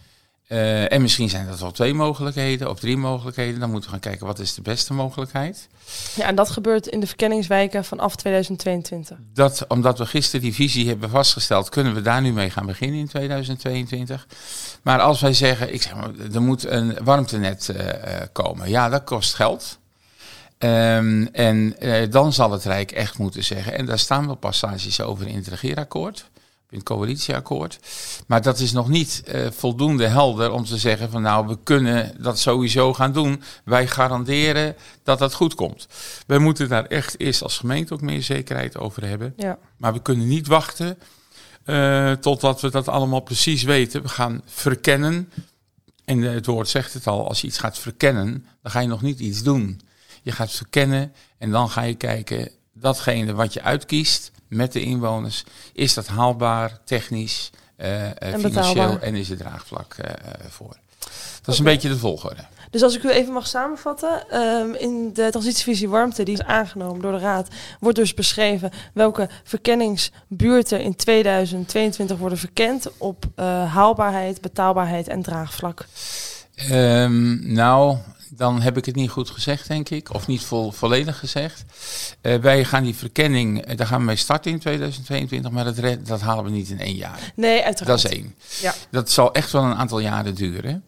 Uh, 0.54 0.92
en 0.92 1.02
misschien 1.02 1.30
zijn 1.30 1.48
dat 1.48 1.60
wel 1.60 1.72
twee 1.72 1.94
mogelijkheden 1.94 2.70
of 2.70 2.80
drie 2.80 2.98
mogelijkheden. 2.98 3.60
Dan 3.60 3.70
moeten 3.70 3.90
we 3.90 3.96
gaan 3.96 4.10
kijken 4.10 4.26
wat 4.26 4.40
is 4.40 4.54
de 4.54 4.62
beste 4.62 4.94
mogelijkheid. 4.94 5.68
Ja, 6.16 6.26
en 6.26 6.36
dat 6.36 6.50
gebeurt 6.50 6.88
in 6.88 7.00
de 7.00 7.08
verkenningswijken 7.08 7.86
vanaf 7.86 8.16
2022. 8.16 9.18
Dat, 9.34 9.66
omdat 9.68 9.98
we 9.98 10.06
gisteren 10.06 10.42
die 10.42 10.54
visie 10.54 10.88
hebben 10.88 11.10
vastgesteld, 11.10 11.70
kunnen 11.70 11.94
we 11.94 12.02
daar 12.02 12.22
nu 12.22 12.34
mee 12.34 12.50
gaan 12.50 12.66
beginnen 12.66 13.00
in 13.00 13.08
2022. 13.08 14.28
Maar 14.82 15.00
als 15.00 15.22
wij 15.22 15.34
zeggen, 15.34 15.74
ik 15.74 15.82
zeg 15.82 15.96
maar, 15.96 16.10
er 16.34 16.42
moet 16.42 16.66
een 16.66 16.98
warmtenet 17.04 17.70
uh, 17.76 17.86
komen. 18.32 18.70
Ja, 18.70 18.90
dat 18.90 19.04
kost 19.04 19.34
geld. 19.34 19.78
Um, 20.60 21.28
en 21.28 21.76
uh, 21.80 22.12
dan 22.12 22.34
zal 22.34 22.52
het 22.52 22.64
Rijk 22.64 22.92
echt 22.92 23.18
moeten 23.18 23.44
zeggen, 23.44 23.78
en 23.78 23.86
daar 23.86 24.00
staan 24.00 24.26
wel 24.26 24.36
passages 24.36 25.02
over 25.02 25.28
in 25.28 25.36
het 25.36 25.48
regeerakkoord 25.48 26.32
in 26.74 26.80
het 26.80 26.88
coalitieakkoord. 26.88 27.80
Maar 28.28 28.42
dat 28.42 28.60
is 28.60 28.72
nog 28.72 28.90
niet 28.90 29.24
uh, 29.28 29.48
voldoende 29.52 30.08
helder 30.08 30.52
om 30.52 30.66
te 30.66 30.78
zeggen 30.78 31.10
van 31.10 31.22
nou, 31.22 31.48
we 31.48 31.58
kunnen 31.64 32.16
dat 32.22 32.40
sowieso 32.40 32.94
gaan 32.94 33.12
doen. 33.12 33.44
Wij 33.66 33.88
garanderen 33.88 34.76
dat 35.04 35.20
dat 35.20 35.34
goed 35.34 35.56
komt. 35.56 35.88
Wij 36.28 36.38
moeten 36.38 36.70
daar 36.70 36.86
echt 36.86 37.20
eerst 37.20 37.44
als 37.44 37.58
gemeente 37.58 37.94
ook 37.94 38.02
meer 38.02 38.24
zekerheid 38.24 38.78
over 38.78 39.08
hebben. 39.08 39.34
Ja. 39.38 39.58
Maar 39.78 39.94
we 39.94 40.02
kunnen 40.02 40.28
niet 40.28 40.48
wachten 40.48 40.98
uh, 41.66 42.12
totdat 42.12 42.62
we 42.62 42.72
dat 42.72 42.88
allemaal 42.88 43.20
precies 43.20 43.64
weten. 43.64 44.02
We 44.02 44.10
gaan 44.10 44.42
verkennen. 44.46 45.32
En 46.06 46.22
het 46.22 46.46
woord 46.46 46.70
zegt 46.70 46.94
het 46.94 47.08
al, 47.08 47.28
als 47.28 47.42
je 47.42 47.48
iets 47.48 47.58
gaat 47.58 47.78
verkennen, 47.78 48.46
dan 48.62 48.72
ga 48.72 48.80
je 48.80 48.88
nog 48.88 49.02
niet 49.02 49.20
iets 49.20 49.44
doen. 49.44 49.82
Je 50.22 50.32
gaat 50.32 50.52
verkennen 50.52 51.14
en 51.38 51.52
dan 51.52 51.70
ga 51.70 51.82
je 51.82 51.96
kijken, 51.96 52.50
datgene 52.74 53.34
wat 53.34 53.54
je 53.54 53.62
uitkiest, 53.62 54.32
met 54.56 54.74
de 54.74 54.82
inwoners. 54.82 55.44
Is 55.74 55.94
dat 55.94 56.08
haalbaar, 56.08 56.80
technisch, 56.86 57.50
uh, 57.78 58.24
en 58.24 58.40
financieel 58.40 59.00
en 59.00 59.16
is 59.16 59.30
er 59.30 59.38
draagvlak 59.38 59.96
uh, 60.00 60.12
voor? 60.50 60.78
Dat 61.44 61.54
is 61.54 61.60
okay. 61.60 61.72
een 61.72 61.78
beetje 61.78 61.90
de 61.90 61.98
volgorde. 61.98 62.46
Dus 62.74 62.82
als 62.82 62.96
ik 62.96 63.04
u 63.04 63.10
even 63.10 63.34
mag 63.34 63.48
samenvatten, 63.48 64.40
um, 64.42 64.74
in 64.74 65.14
de 65.14 65.28
transitievisie 65.30 65.90
warmte 65.90 66.24
die 66.24 66.34
is 66.34 66.44
aangenomen 66.44 67.02
door 67.02 67.12
de 67.12 67.18
Raad, 67.18 67.48
wordt 67.80 67.98
dus 67.98 68.14
beschreven 68.14 68.72
welke 68.94 69.30
verkenningsbuurten 69.44 70.82
in 70.82 70.96
2022 70.96 72.18
worden 72.18 72.38
verkend 72.38 72.98
op 72.98 73.26
uh, 73.36 73.74
haalbaarheid, 73.74 74.42
betaalbaarheid 74.42 75.08
en 75.08 75.22
draagvlak. 75.22 75.86
Ehm, 76.56 77.54
nou, 77.54 77.98
dan 78.36 78.62
heb 78.62 78.78
ik 78.78 78.86
het 78.86 78.96
niet 78.96 79.10
goed 79.10 79.30
gezegd, 79.30 79.68
denk 79.68 79.90
ik. 79.90 80.14
Of 80.14 80.28
niet 80.28 80.42
vol, 80.42 80.72
volledig 80.72 81.20
gezegd. 81.20 81.64
Eh, 82.22 82.36
wij 82.36 82.66
gaan 82.66 82.84
die 82.84 82.96
verkenning, 82.96 83.62
eh, 83.66 83.78
daar 83.78 83.88
gaan 83.88 84.00
we 84.00 84.06
mee 84.06 84.16
starten 84.16 84.52
in 84.52 84.60
2022, 84.60 85.52
maar 85.52 85.64
dat, 85.64 85.78
red- 85.78 86.08
dat 86.08 86.22
halen 86.22 86.44
we 86.44 86.50
niet 86.50 86.70
in 86.70 86.80
één 86.80 86.96
jaar. 86.96 87.32
Nee, 87.36 87.64
uiteraard. 87.64 88.02
Dat 88.02 88.12
is 88.12 88.18
één. 88.18 88.36
Ja. 88.62 88.74
Dat 88.90 89.12
zal 89.12 89.34
echt 89.34 89.52
wel 89.52 89.64
een 89.64 89.76
aantal 89.76 90.00
jaren 90.00 90.36
duren. 90.36 90.84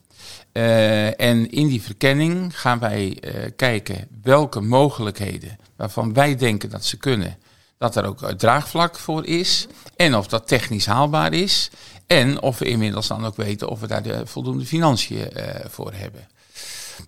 Eh, 0.51 1.19
en 1.21 1.51
in 1.51 1.67
die 1.67 1.81
verkenning 1.81 2.59
gaan 2.59 2.79
wij 2.79 3.17
kijken 3.55 4.07
welke 4.21 4.61
mogelijkheden 4.61 5.57
waarvan 5.75 6.13
wij 6.13 6.35
denken 6.35 6.69
dat 6.69 6.85
ze 6.85 6.97
kunnen, 6.97 7.37
dat 7.77 7.95
er 7.95 8.05
ook 8.05 8.31
draagvlak 8.37 8.97
voor 8.97 9.25
is. 9.25 9.67
En 9.95 10.15
of 10.15 10.27
dat 10.27 10.47
technisch 10.47 10.85
haalbaar 10.85 11.33
is. 11.33 11.69
En 12.07 12.41
of 12.41 12.59
we 12.59 12.65
inmiddels 12.65 13.07
dan 13.07 13.25
ook 13.25 13.35
weten 13.35 13.69
of 13.69 13.79
we 13.79 13.87
daar 13.87 14.03
de 14.03 14.21
voldoende 14.25 14.65
financiën 14.65 15.27
voor 15.69 15.93
hebben. 15.93 16.27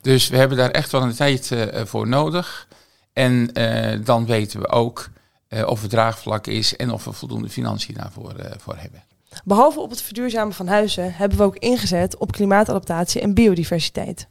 Dus 0.01 0.27
we 0.27 0.37
hebben 0.37 0.57
daar 0.57 0.71
echt 0.71 0.91
wel 0.91 1.01
een 1.01 1.15
tijd 1.15 1.51
eh, 1.51 1.85
voor 1.85 2.07
nodig. 2.07 2.67
En 3.13 3.53
eh, 3.53 3.99
dan 4.05 4.25
weten 4.25 4.59
we 4.59 4.67
ook 4.67 5.09
eh, 5.47 5.67
of 5.67 5.83
er 5.83 5.89
draagvlak 5.89 6.47
is 6.47 6.75
en 6.75 6.91
of 6.91 7.05
we 7.05 7.11
voldoende 7.11 7.49
financiën 7.49 7.95
daarvoor 7.95 8.33
voor 8.57 8.75
hebben. 8.77 9.03
Behalve 9.43 9.79
op 9.79 9.89
het 9.89 10.01
verduurzamen 10.01 10.53
van 10.53 10.67
huizen 10.67 11.13
hebben 11.13 11.37
we 11.37 11.43
ook 11.43 11.57
ingezet 11.57 12.17
op 12.17 12.31
klimaatadaptatie 12.31 13.21
en 13.21 13.33
biodiversiteit. 13.33 14.27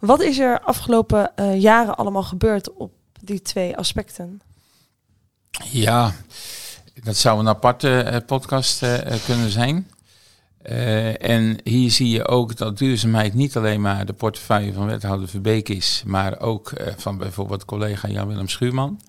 Wat 0.00 0.20
is 0.20 0.38
er 0.38 0.60
afgelopen 0.60 1.32
jaren 1.58 1.96
allemaal 1.96 2.22
gebeurd 2.22 2.72
op 2.72 2.92
die 3.20 3.42
twee 3.42 3.76
aspecten? 3.76 4.40
Ja, 5.64 6.12
dat 7.02 7.16
zou 7.16 7.38
een 7.38 7.48
aparte 7.48 8.22
podcast 8.26 8.84
kunnen 9.24 9.50
zijn. 9.50 9.90
Eh, 10.62 11.30
en 11.30 11.56
hier 11.64 11.90
zie 11.90 12.08
je 12.08 12.26
ook 12.26 12.56
dat 12.56 12.78
duurzaamheid 12.78 13.34
niet 13.34 13.56
alleen 13.56 13.80
maar 13.80 14.06
de 14.06 14.12
portefeuille 14.12 14.72
van 14.72 14.86
wethouder 14.86 15.28
Verbeek 15.28 15.68
is, 15.68 16.02
maar 16.06 16.40
ook 16.40 16.70
eh, 16.70 16.92
van 16.96 17.18
bijvoorbeeld 17.18 17.64
collega 17.64 18.08
Jan-Willem 18.08 18.48
Schuurman. 18.48 19.00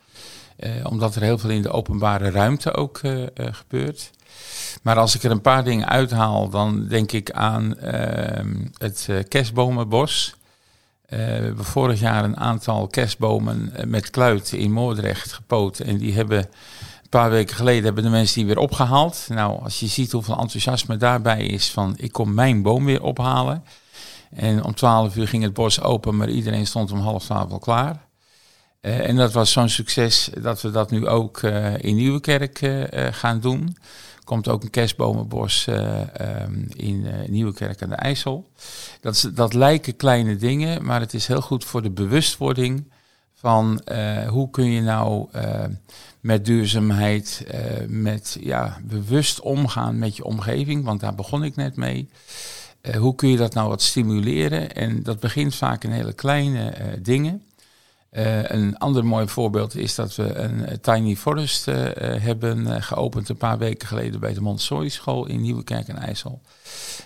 Eh, 0.56 0.70
omdat 0.84 1.16
er 1.16 1.22
heel 1.22 1.38
veel 1.38 1.50
in 1.50 1.62
de 1.62 1.72
openbare 1.72 2.30
ruimte 2.30 2.74
ook 2.74 3.02
gebeurt. 3.36 4.12
Maar 4.82 4.98
als 4.98 5.16
ik 5.16 5.24
er 5.24 5.32
een 5.32 5.42
paar 5.42 5.64
dingen 5.64 5.88
uithaal, 5.88 6.50
dan 6.50 6.88
denk 6.88 7.12
ik 7.12 7.32
aan 7.32 7.78
ehm, 7.78 8.56
het 8.78 9.10
kerstbomenbos. 9.28 10.36
We 11.08 11.16
hebben 11.16 11.66
vorig 11.66 12.00
jaar 12.00 12.24
een 12.24 12.38
aantal 12.38 12.88
kerstbomen 12.88 13.72
met 13.86 14.10
kluit 14.10 14.52
in 14.52 14.72
Moordrecht 14.72 15.32
gepoot. 15.32 15.80
En 15.80 15.98
die 15.98 16.14
hebben 16.14 16.50
paar 17.12 17.30
weken 17.30 17.56
geleden 17.56 17.84
hebben 17.84 18.04
de 18.04 18.10
mensen 18.10 18.36
die 18.36 18.46
weer 18.46 18.58
opgehaald. 18.58 19.26
Nou, 19.30 19.64
als 19.64 19.80
je 19.80 19.88
ziet 19.88 20.12
hoeveel 20.12 20.38
enthousiasme 20.38 20.98
daarbij 20.98 21.46
is 21.46 21.72
van 21.72 21.94
ik 21.98 22.12
kom 22.12 22.34
mijn 22.34 22.62
boom 22.62 22.86
weer 22.86 23.04
ophalen. 23.04 23.64
En 24.36 24.64
om 24.64 24.76
12 24.76 25.16
uur 25.16 25.28
ging 25.28 25.44
het 25.44 25.54
bos 25.54 25.82
open, 25.82 26.18
maar 26.18 26.30
iedereen 26.30 26.68
stond 26.68 26.92
om 26.92 27.00
half 27.00 27.24
twaalf 27.24 27.52
al 27.52 27.60
klaar. 27.60 28.06
Eh, 28.82 29.10
en 29.10 29.16
dat 29.16 29.34
was 29.34 29.52
zo'n 29.52 29.70
succes 29.70 30.30
dat 30.42 30.62
we 30.62 30.72
dat 30.72 30.92
nu 30.92 31.08
ook 31.08 31.42
eh, 31.42 31.78
in 31.78 31.96
Nieuwekerk 31.96 32.62
eh, 32.62 33.08
gaan 33.12 33.40
doen. 33.40 33.78
Komt 34.24 34.48
ook 34.48 34.64
een 34.64 34.70
kerstbomenbos 34.70 35.68
eh, 35.68 36.02
ehm, 36.20 36.64
in 36.70 37.08
Nieuwekerk 37.28 37.82
aan 37.82 37.90
de 37.90 37.96
IJssel. 37.96 38.50
Dat, 39.02 39.16
is, 39.16 39.22
dat 39.22 39.54
lijken 39.54 39.96
kleine 39.96 40.36
dingen, 40.36 40.86
maar 40.86 41.00
het 41.00 41.14
is 41.14 41.28
heel 41.28 41.42
goed 41.42 41.66
voor 41.66 41.82
de 41.82 41.92
bewustwording 41.92 42.92
van 43.42 43.80
eh, 43.80 44.28
hoe 44.28 44.50
kun 44.50 44.72
je 44.72 44.82
nou 44.82 45.28
eh, 45.32 45.64
met 46.20 46.46
duurzaamheid, 46.46 47.44
eh, 47.48 47.60
met 47.88 48.38
ja, 48.40 48.78
bewust 48.84 49.40
omgaan 49.40 50.00
met 50.00 50.16
je 50.16 50.24
omgeving, 50.24 50.84
want 50.84 51.00
daar 51.00 51.16
begon 51.16 51.44
ik 51.44 51.56
net 51.56 51.76
mee. 51.76 52.10
Hoe 52.98 53.16
kun 53.16 53.30
je 53.30 53.38
dat 53.38 53.54
nou 53.54 53.70
wat 53.70 53.82
stimuleren? 53.82 54.74
En 54.74 55.04
dat 55.04 55.20
begint 55.20 55.56
vaak 55.56 55.84
in 55.84 55.92
hele 55.92 56.14
kleine 56.14 56.74
dingen. 57.02 57.44
Een 58.44 58.78
ander 58.78 59.06
mooi 59.06 59.28
voorbeeld 59.28 59.76
is 59.76 59.96
dat 59.96 60.16
we 60.16 60.36
een 60.36 60.82
Tiny 60.82 61.16
Forest 61.16 61.66
hebben 61.66 62.84
geopend 62.84 63.30
een 63.30 63.38
paar 63.38 63.58
weken 63.58 63.88
geleden 63.88 64.20
bij 64.20 64.34
de 64.34 64.42
Montessori 64.42 64.90
school 64.90 65.26
in 65.26 65.42
Nieuwekerk 65.42 65.88
en 65.88 65.98
IJssel. 65.98 66.42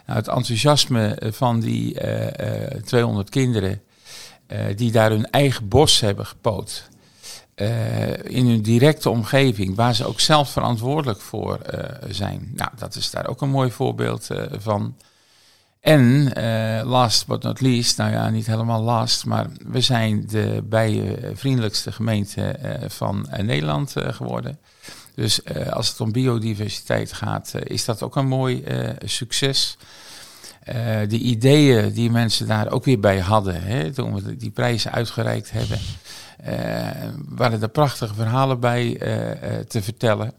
Nou, 0.06 0.20
het 0.20 0.27
enthousiasme 0.27 1.18
van 1.32 1.60
die 1.60 2.00
eh, 2.00 2.74
eh, 2.75 2.82
200 2.84 3.30
kinderen 3.30 3.82
die 4.75 4.91
daar 4.91 5.09
hun 5.09 5.29
eigen 5.29 5.67
bos 5.67 5.99
hebben 5.99 6.25
gepoot. 6.25 6.89
eh, 7.55 8.23
in 8.23 8.47
hun 8.47 8.61
directe 8.61 9.09
omgeving, 9.09 9.75
waar 9.75 9.95
ze 9.95 10.05
ook 10.05 10.19
zelf 10.19 10.49
verantwoordelijk 10.49 11.21
voor 11.21 11.59
eh, 11.59 12.09
zijn. 12.09 12.51
Nou, 12.55 12.69
dat 12.77 12.95
is 12.95 13.11
daar 13.11 13.27
ook 13.27 13.41
een 13.41 13.49
mooi 13.49 13.71
voorbeeld 13.71 14.29
eh, 14.29 14.43
van. 14.57 14.95
En 15.79 16.33
eh, 16.33 16.85
last 16.85 17.27
but 17.27 17.43
not 17.43 17.61
least, 17.61 17.97
nou 17.97 18.11
ja, 18.11 18.29
niet 18.29 18.45
helemaal 18.45 18.81
last, 18.81 19.25
maar 19.25 19.47
we 19.67 19.81
zijn 19.81 20.27
de 20.27 20.63
bijenvriendelijkste 20.69 21.91
gemeente 21.91 22.41
eh, 22.41 22.89
van 22.89 23.29
eh, 23.29 23.43
Nederland 23.45 23.95
eh, 23.95 24.13
geworden. 24.13 24.59
Dus 25.15 25.43
eh, 25.43 25.67
als 25.71 25.89
het 25.89 26.01
om 26.01 26.11
biodiversiteit 26.11 27.13
gaat, 27.13 27.51
eh, 27.53 27.61
is 27.65 27.85
dat 27.85 28.03
ook 28.03 28.15
een 28.15 28.27
mooi 28.27 28.63
eh, 28.63 28.89
succes. 29.05 29.77
Eh, 30.65 31.00
de 31.07 31.17
ideeën 31.17 31.93
die 31.93 32.12
mensen 32.12 32.48
daar 32.48 32.72
ook 32.72 32.86
weer 32.86 33.00
bij 33.00 33.19
hadden, 33.19 33.62
hè, 33.63 33.93
toen 33.93 34.13
we 34.13 34.38
die 34.38 34.51
prijzen 34.51 34.91
uitgereikt 34.91 35.51
hebben, 35.51 35.79
eh, 36.38 37.10
waren 37.29 37.62
er 37.62 37.69
prachtige 37.69 38.13
verhalen 38.13 38.60
bij 38.60 38.98
eh, 38.98 39.60
te 39.60 39.81
vertellen. 39.81 40.34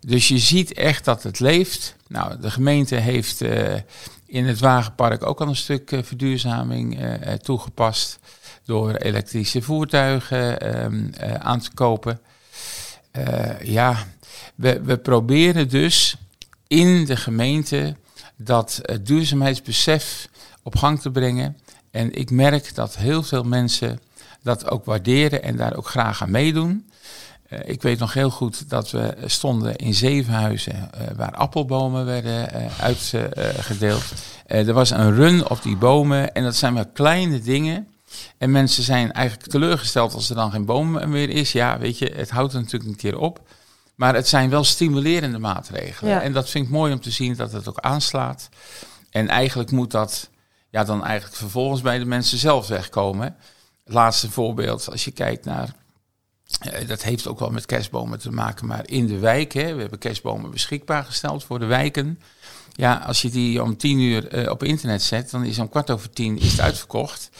Dus 0.00 0.28
je 0.28 0.38
ziet 0.38 0.72
echt 0.72 1.04
dat 1.04 1.22
het 1.22 1.40
leeft. 1.40 1.96
Nou, 2.08 2.40
de 2.40 2.50
gemeente 2.50 2.94
heeft 2.94 3.40
in 4.26 4.46
het 4.46 4.58
Wagenpark 4.58 5.26
ook 5.26 5.40
al 5.40 5.48
een 5.48 5.56
stuk 5.56 6.00
verduurzaming 6.02 6.98
toegepast. 7.42 8.18
Door 8.68 8.94
elektrische 8.94 9.62
voertuigen 9.62 10.60
ehm, 10.60 11.08
eh, 11.12 11.34
aan 11.34 11.60
te 11.60 11.70
kopen. 11.74 12.20
Ja, 13.62 14.06
we, 14.54 14.80
we 14.82 14.96
proberen 14.96 15.68
dus 15.68 16.16
in 16.66 17.04
de 17.04 17.16
gemeente 17.16 17.96
dat 18.38 18.80
eh, 18.82 18.96
duurzaamheidsbesef 19.02 20.28
op 20.62 20.76
gang 20.76 21.00
te 21.00 21.10
brengen. 21.10 21.56
En 21.90 22.14
ik 22.14 22.30
merk 22.30 22.74
dat 22.74 22.96
heel 22.96 23.22
veel 23.22 23.42
mensen 23.42 24.00
dat 24.42 24.70
ook 24.70 24.84
waarderen 24.84 25.42
en 25.42 25.56
daar 25.56 25.76
ook 25.76 25.88
graag 25.88 26.22
aan 26.22 26.30
meedoen. 26.30 26.90
Eh, 27.48 27.58
ik 27.64 27.82
weet 27.82 27.98
nog 27.98 28.12
heel 28.12 28.30
goed 28.30 28.70
dat 28.70 28.90
we 28.90 29.16
stonden 29.24 29.76
in 29.76 29.94
Zevenhuizen 29.94 30.92
eh, 30.92 31.06
waar 31.16 31.34
appelbomen 31.34 32.04
werden 32.04 32.70
uitgedeeld. 32.80 34.04
er 34.46 34.72
was 34.72 34.90
een 34.90 35.14
run 35.14 35.48
op 35.48 35.62
die 35.62 35.76
bomen 35.76 36.34
en 36.34 36.42
dat 36.42 36.56
zijn 36.56 36.72
maar 36.72 36.88
kleine 36.92 37.40
dingen. 37.40 37.88
En 38.38 38.50
mensen 38.50 38.82
zijn 38.82 39.12
eigenlijk 39.12 39.50
teleurgesteld 39.50 40.14
als 40.14 40.28
er 40.28 40.36
dan 40.36 40.50
geen 40.50 40.64
boom 40.64 41.10
meer 41.10 41.28
is. 41.28 41.52
Ja, 41.52 41.78
weet 41.78 41.98
je, 41.98 42.12
het 42.16 42.30
houdt 42.30 42.52
er 42.52 42.60
natuurlijk 42.60 42.90
een 42.90 42.96
keer 42.96 43.18
op. 43.18 43.40
Maar 43.98 44.14
het 44.14 44.28
zijn 44.28 44.50
wel 44.50 44.64
stimulerende 44.64 45.38
maatregelen. 45.38 46.12
Ja. 46.12 46.22
En 46.22 46.32
dat 46.32 46.50
vind 46.50 46.64
ik 46.64 46.70
mooi 46.70 46.92
om 46.92 47.00
te 47.00 47.10
zien 47.10 47.34
dat 47.34 47.52
het 47.52 47.68
ook 47.68 47.78
aanslaat. 47.78 48.48
En 49.10 49.28
eigenlijk 49.28 49.70
moet 49.70 49.90
dat 49.90 50.30
ja, 50.70 50.84
dan 50.84 51.04
eigenlijk 51.04 51.36
vervolgens 51.36 51.80
bij 51.80 51.98
de 51.98 52.04
mensen 52.04 52.38
zelf 52.38 52.68
wegkomen. 52.68 53.36
Laatste 53.84 54.30
voorbeeld, 54.30 54.90
als 54.90 55.04
je 55.04 55.10
kijkt 55.10 55.44
naar 55.44 55.74
eh, 56.60 56.88
dat 56.88 57.02
heeft 57.02 57.26
ook 57.26 57.38
wel 57.38 57.50
met 57.50 57.66
kerstbomen 57.66 58.18
te 58.18 58.30
maken, 58.30 58.66
maar 58.66 58.88
in 58.88 59.06
de 59.06 59.18
wijk, 59.18 59.52
hè, 59.52 59.74
we 59.74 59.80
hebben 59.80 59.98
kerstbomen 59.98 60.50
beschikbaar 60.50 61.04
gesteld 61.04 61.44
voor 61.44 61.58
de 61.58 61.66
wijken. 61.66 62.20
Ja, 62.78 63.02
als 63.06 63.22
je 63.22 63.30
die 63.30 63.62
om 63.62 63.76
tien 63.76 63.98
uur 63.98 64.28
eh, 64.28 64.50
op 64.50 64.62
internet 64.62 65.02
zet, 65.02 65.30
dan 65.30 65.44
is 65.44 65.58
om 65.58 65.68
kwart 65.68 65.90
over 65.90 66.10
tien 66.10 66.38
is 66.38 66.50
het 66.50 66.60
uitverkocht. 66.60 67.30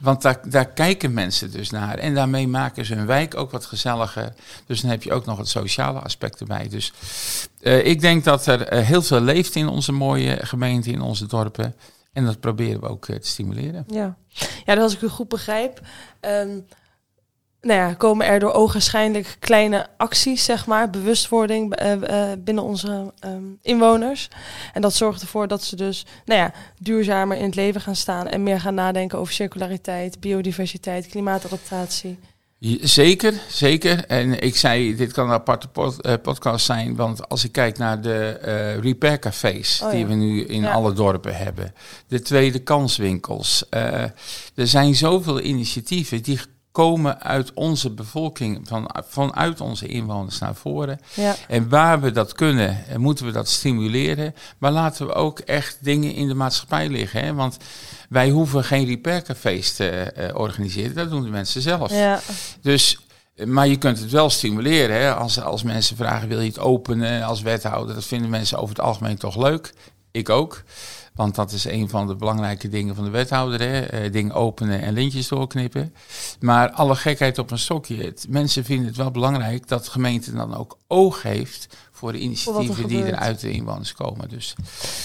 Want 0.00 0.22
daar, 0.22 0.40
daar 0.50 0.66
kijken 0.66 1.12
mensen 1.12 1.50
dus 1.50 1.70
naar. 1.70 1.98
En 1.98 2.14
daarmee 2.14 2.48
maken 2.48 2.84
ze 2.84 2.94
hun 2.94 3.06
wijk 3.06 3.36
ook 3.36 3.50
wat 3.50 3.64
gezelliger. 3.64 4.34
Dus 4.66 4.80
dan 4.80 4.90
heb 4.90 5.02
je 5.02 5.12
ook 5.12 5.26
nog 5.26 5.38
het 5.38 5.48
sociale 5.48 5.98
aspect 5.98 6.40
erbij. 6.40 6.68
Dus 6.68 6.92
eh, 7.60 7.86
ik 7.86 8.00
denk 8.00 8.24
dat 8.24 8.46
er 8.46 8.62
eh, 8.62 8.86
heel 8.86 9.02
veel 9.02 9.20
leeft 9.20 9.54
in 9.54 9.68
onze 9.68 9.92
mooie 9.92 10.38
gemeente, 10.46 10.90
in 10.90 11.00
onze 11.00 11.26
dorpen. 11.26 11.74
En 12.12 12.24
dat 12.24 12.40
proberen 12.40 12.80
we 12.80 12.88
ook 12.88 13.06
te 13.06 13.18
stimuleren. 13.20 13.84
Ja, 13.86 14.16
ja 14.64 14.74
dus 14.74 14.82
als 14.82 14.94
ik 14.94 15.02
u 15.02 15.08
goed 15.08 15.28
begrijp, 15.28 15.80
ehm, 16.20 16.58
nou 17.66 17.80
ja, 17.80 17.94
komen 17.94 18.26
er 18.26 18.38
door 18.38 18.52
ogenschijnlijk 18.52 19.36
kleine 19.38 19.86
acties, 19.96 20.44
zeg 20.44 20.66
maar, 20.66 20.90
bewustwording 20.90 21.74
eh, 21.74 21.92
eh, 22.32 22.38
binnen 22.38 22.64
onze 22.64 23.12
ehm, 23.18 23.42
inwoners. 23.62 24.28
En 24.72 24.80
dat 24.82 24.94
zorgt 24.94 25.20
ervoor 25.22 25.48
dat 25.48 25.64
ze 25.64 25.76
dus, 25.76 26.06
nou 26.24 26.40
ja, 26.40 26.52
duurzamer 26.78 27.36
in 27.36 27.44
het 27.44 27.54
leven 27.54 27.80
gaan 27.80 27.96
staan 27.96 28.28
en 28.28 28.42
meer 28.42 28.60
gaan 28.60 28.74
nadenken 28.74 29.18
over 29.18 29.32
circulariteit, 29.32 30.20
biodiversiteit, 30.20 31.06
klimaatadaptatie. 31.06 32.18
Zeker, 32.80 33.34
zeker. 33.48 34.04
En 34.06 34.40
ik 34.42 34.56
zei, 34.56 34.96
dit 34.96 35.12
kan 35.12 35.26
een 35.26 35.32
aparte 35.34 35.68
pod- 35.68 36.00
eh, 36.02 36.14
podcast 36.22 36.64
zijn, 36.66 36.96
want 36.96 37.28
als 37.28 37.44
ik 37.44 37.52
kijk 37.52 37.78
naar 37.78 38.00
de 38.00 38.28
eh 38.42 38.78
repair 38.82 39.18
cafés 39.18 39.80
Oh 39.84 39.90
die 39.90 40.00
ja. 40.00 40.06
we 40.06 40.14
nu 40.14 40.44
in 40.44 40.60
Ja. 40.62 40.72
alle 40.72 40.92
dorpen 40.92 41.36
hebben, 41.36 41.74
de 42.08 42.20
tweede 42.22 42.58
kanswinkels. 42.58 43.64
er 43.70 44.12
zijn 44.54 44.94
zoveel 44.94 45.40
initiatieven 45.40 46.22
die 46.22 46.40
komen 46.76 47.22
uit 47.22 47.52
onze 47.54 47.90
bevolking, 47.90 48.68
van, 48.68 48.90
vanuit 49.08 49.60
onze 49.60 49.86
inwoners 49.86 50.38
naar 50.38 50.54
voren. 50.54 51.00
Ja. 51.14 51.34
En 51.48 51.68
waar 51.68 52.00
we 52.00 52.10
dat 52.10 52.32
kunnen, 52.32 52.84
eh, 52.88 52.96
moeten 52.96 53.26
we 53.26 53.32
dat 53.32 53.48
stimuleren. 53.48 54.34
Maar 54.58 54.72
laten 54.72 55.06
we 55.06 55.12
ook 55.12 55.38
echt 55.38 55.78
dingen 55.80 56.14
in 56.14 56.28
de 56.28 56.34
maatschappij 56.34 56.88
liggen. 56.88 57.24
Hè? 57.24 57.34
Want 57.34 57.56
wij 58.08 58.30
hoeven 58.30 58.64
geen 58.64 58.86
repaircafés 58.86 59.76
te 59.76 59.88
eh, 59.88 60.34
organiseren, 60.34 60.94
dat 60.94 61.10
doen 61.10 61.22
de 61.22 61.30
mensen 61.30 61.62
zelf. 61.62 61.90
Ja. 61.90 62.20
Dus, 62.60 62.98
eh, 63.36 63.46
maar 63.46 63.68
je 63.68 63.76
kunt 63.76 63.98
het 63.98 64.10
wel 64.10 64.30
stimuleren. 64.30 64.96
Hè? 64.96 65.14
Als, 65.14 65.40
als 65.40 65.62
mensen 65.62 65.96
vragen, 65.96 66.28
wil 66.28 66.40
je 66.40 66.48
het 66.48 66.58
openen 66.58 67.22
als 67.22 67.42
wethouder? 67.42 67.94
Dat 67.94 68.04
vinden 68.04 68.30
mensen 68.30 68.58
over 68.58 68.76
het 68.76 68.84
algemeen 68.84 69.18
toch 69.18 69.36
leuk. 69.36 69.72
Ik 70.10 70.28
ook. 70.28 70.62
Want 71.16 71.34
dat 71.34 71.52
is 71.52 71.64
een 71.64 71.88
van 71.88 72.06
de 72.06 72.14
belangrijke 72.14 72.68
dingen 72.68 72.94
van 72.94 73.04
de 73.04 73.10
wethouder. 73.10 73.60
Hè? 73.60 73.80
Eh, 73.80 74.12
dingen 74.12 74.34
openen 74.34 74.82
en 74.82 74.92
lintjes 74.92 75.28
doorknippen. 75.28 75.94
Maar 76.40 76.70
alle 76.70 76.96
gekheid 76.96 77.38
op 77.38 77.50
een 77.50 77.58
stokje. 77.58 77.96
Het, 77.96 78.26
mensen 78.28 78.64
vinden 78.64 78.86
het 78.86 78.96
wel 78.96 79.10
belangrijk 79.10 79.68
dat 79.68 79.84
de 79.84 79.90
gemeente 79.90 80.32
dan 80.32 80.54
ook 80.56 80.78
oog 80.86 81.22
heeft 81.22 81.76
voor 81.92 82.12
de 82.12 82.18
initiatieven 82.18 82.88
die 82.88 83.04
er 83.04 83.16
uit 83.16 83.40
de 83.40 83.50
inwoners 83.50 83.92
komen. 83.94 84.28
Dus 84.28 84.54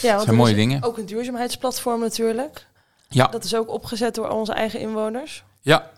Ja, 0.02 0.12
want 0.14 0.24
zijn 0.24 0.36
mooie 0.36 0.56
dingen. 0.56 0.84
Ook 0.84 0.98
een 0.98 1.06
duurzaamheidsplatform 1.06 2.00
natuurlijk. 2.00 2.68
ja, 3.10 3.28
Dat 3.28 3.44
is 3.44 3.56
ook 3.56 3.70
opgezet 3.70 4.16
door 4.16 4.30
onze 4.30 4.54
eigen 4.54 4.80
inwoners. 4.80 5.44
ja. 5.62 5.90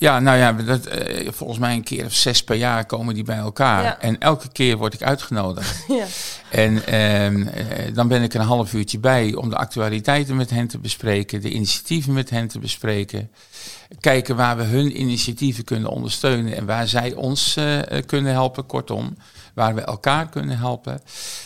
Ja, 0.00 0.20
nou 0.20 0.38
ja, 0.38 0.52
dat, 0.52 0.86
eh, 0.86 1.28
volgens 1.32 1.58
mij 1.58 1.74
een 1.74 1.82
keer 1.82 2.04
of 2.04 2.12
zes 2.12 2.44
per 2.44 2.56
jaar 2.56 2.86
komen 2.86 3.14
die 3.14 3.24
bij 3.24 3.36
elkaar. 3.36 3.82
Ja. 3.82 4.00
En 4.00 4.18
elke 4.18 4.48
keer 4.52 4.76
word 4.76 4.94
ik 4.94 5.02
uitgenodigd. 5.02 5.84
ja. 5.88 6.04
En 6.50 6.86
ehm, 6.86 7.48
eh, 7.48 7.94
dan 7.94 8.08
ben 8.08 8.22
ik 8.22 8.34
een 8.34 8.40
half 8.40 8.72
uurtje 8.72 8.98
bij 8.98 9.34
om 9.34 9.50
de 9.50 9.56
actualiteiten 9.56 10.36
met 10.36 10.50
hen 10.50 10.66
te 10.66 10.78
bespreken, 10.78 11.40
de 11.40 11.50
initiatieven 11.50 12.12
met 12.12 12.30
hen 12.30 12.48
te 12.48 12.58
bespreken. 12.58 13.30
Kijken 14.00 14.36
waar 14.36 14.56
we 14.56 14.62
hun 14.62 15.00
initiatieven 15.00 15.64
kunnen 15.64 15.90
ondersteunen 15.90 16.56
en 16.56 16.66
waar 16.66 16.88
zij 16.88 17.14
ons 17.14 17.56
eh, 17.56 17.78
kunnen 18.06 18.32
helpen, 18.32 18.66
kortom. 18.66 19.16
Waar 19.54 19.74
we 19.74 19.80
elkaar 19.80 20.28
kunnen 20.28 20.58
helpen. 20.58 21.00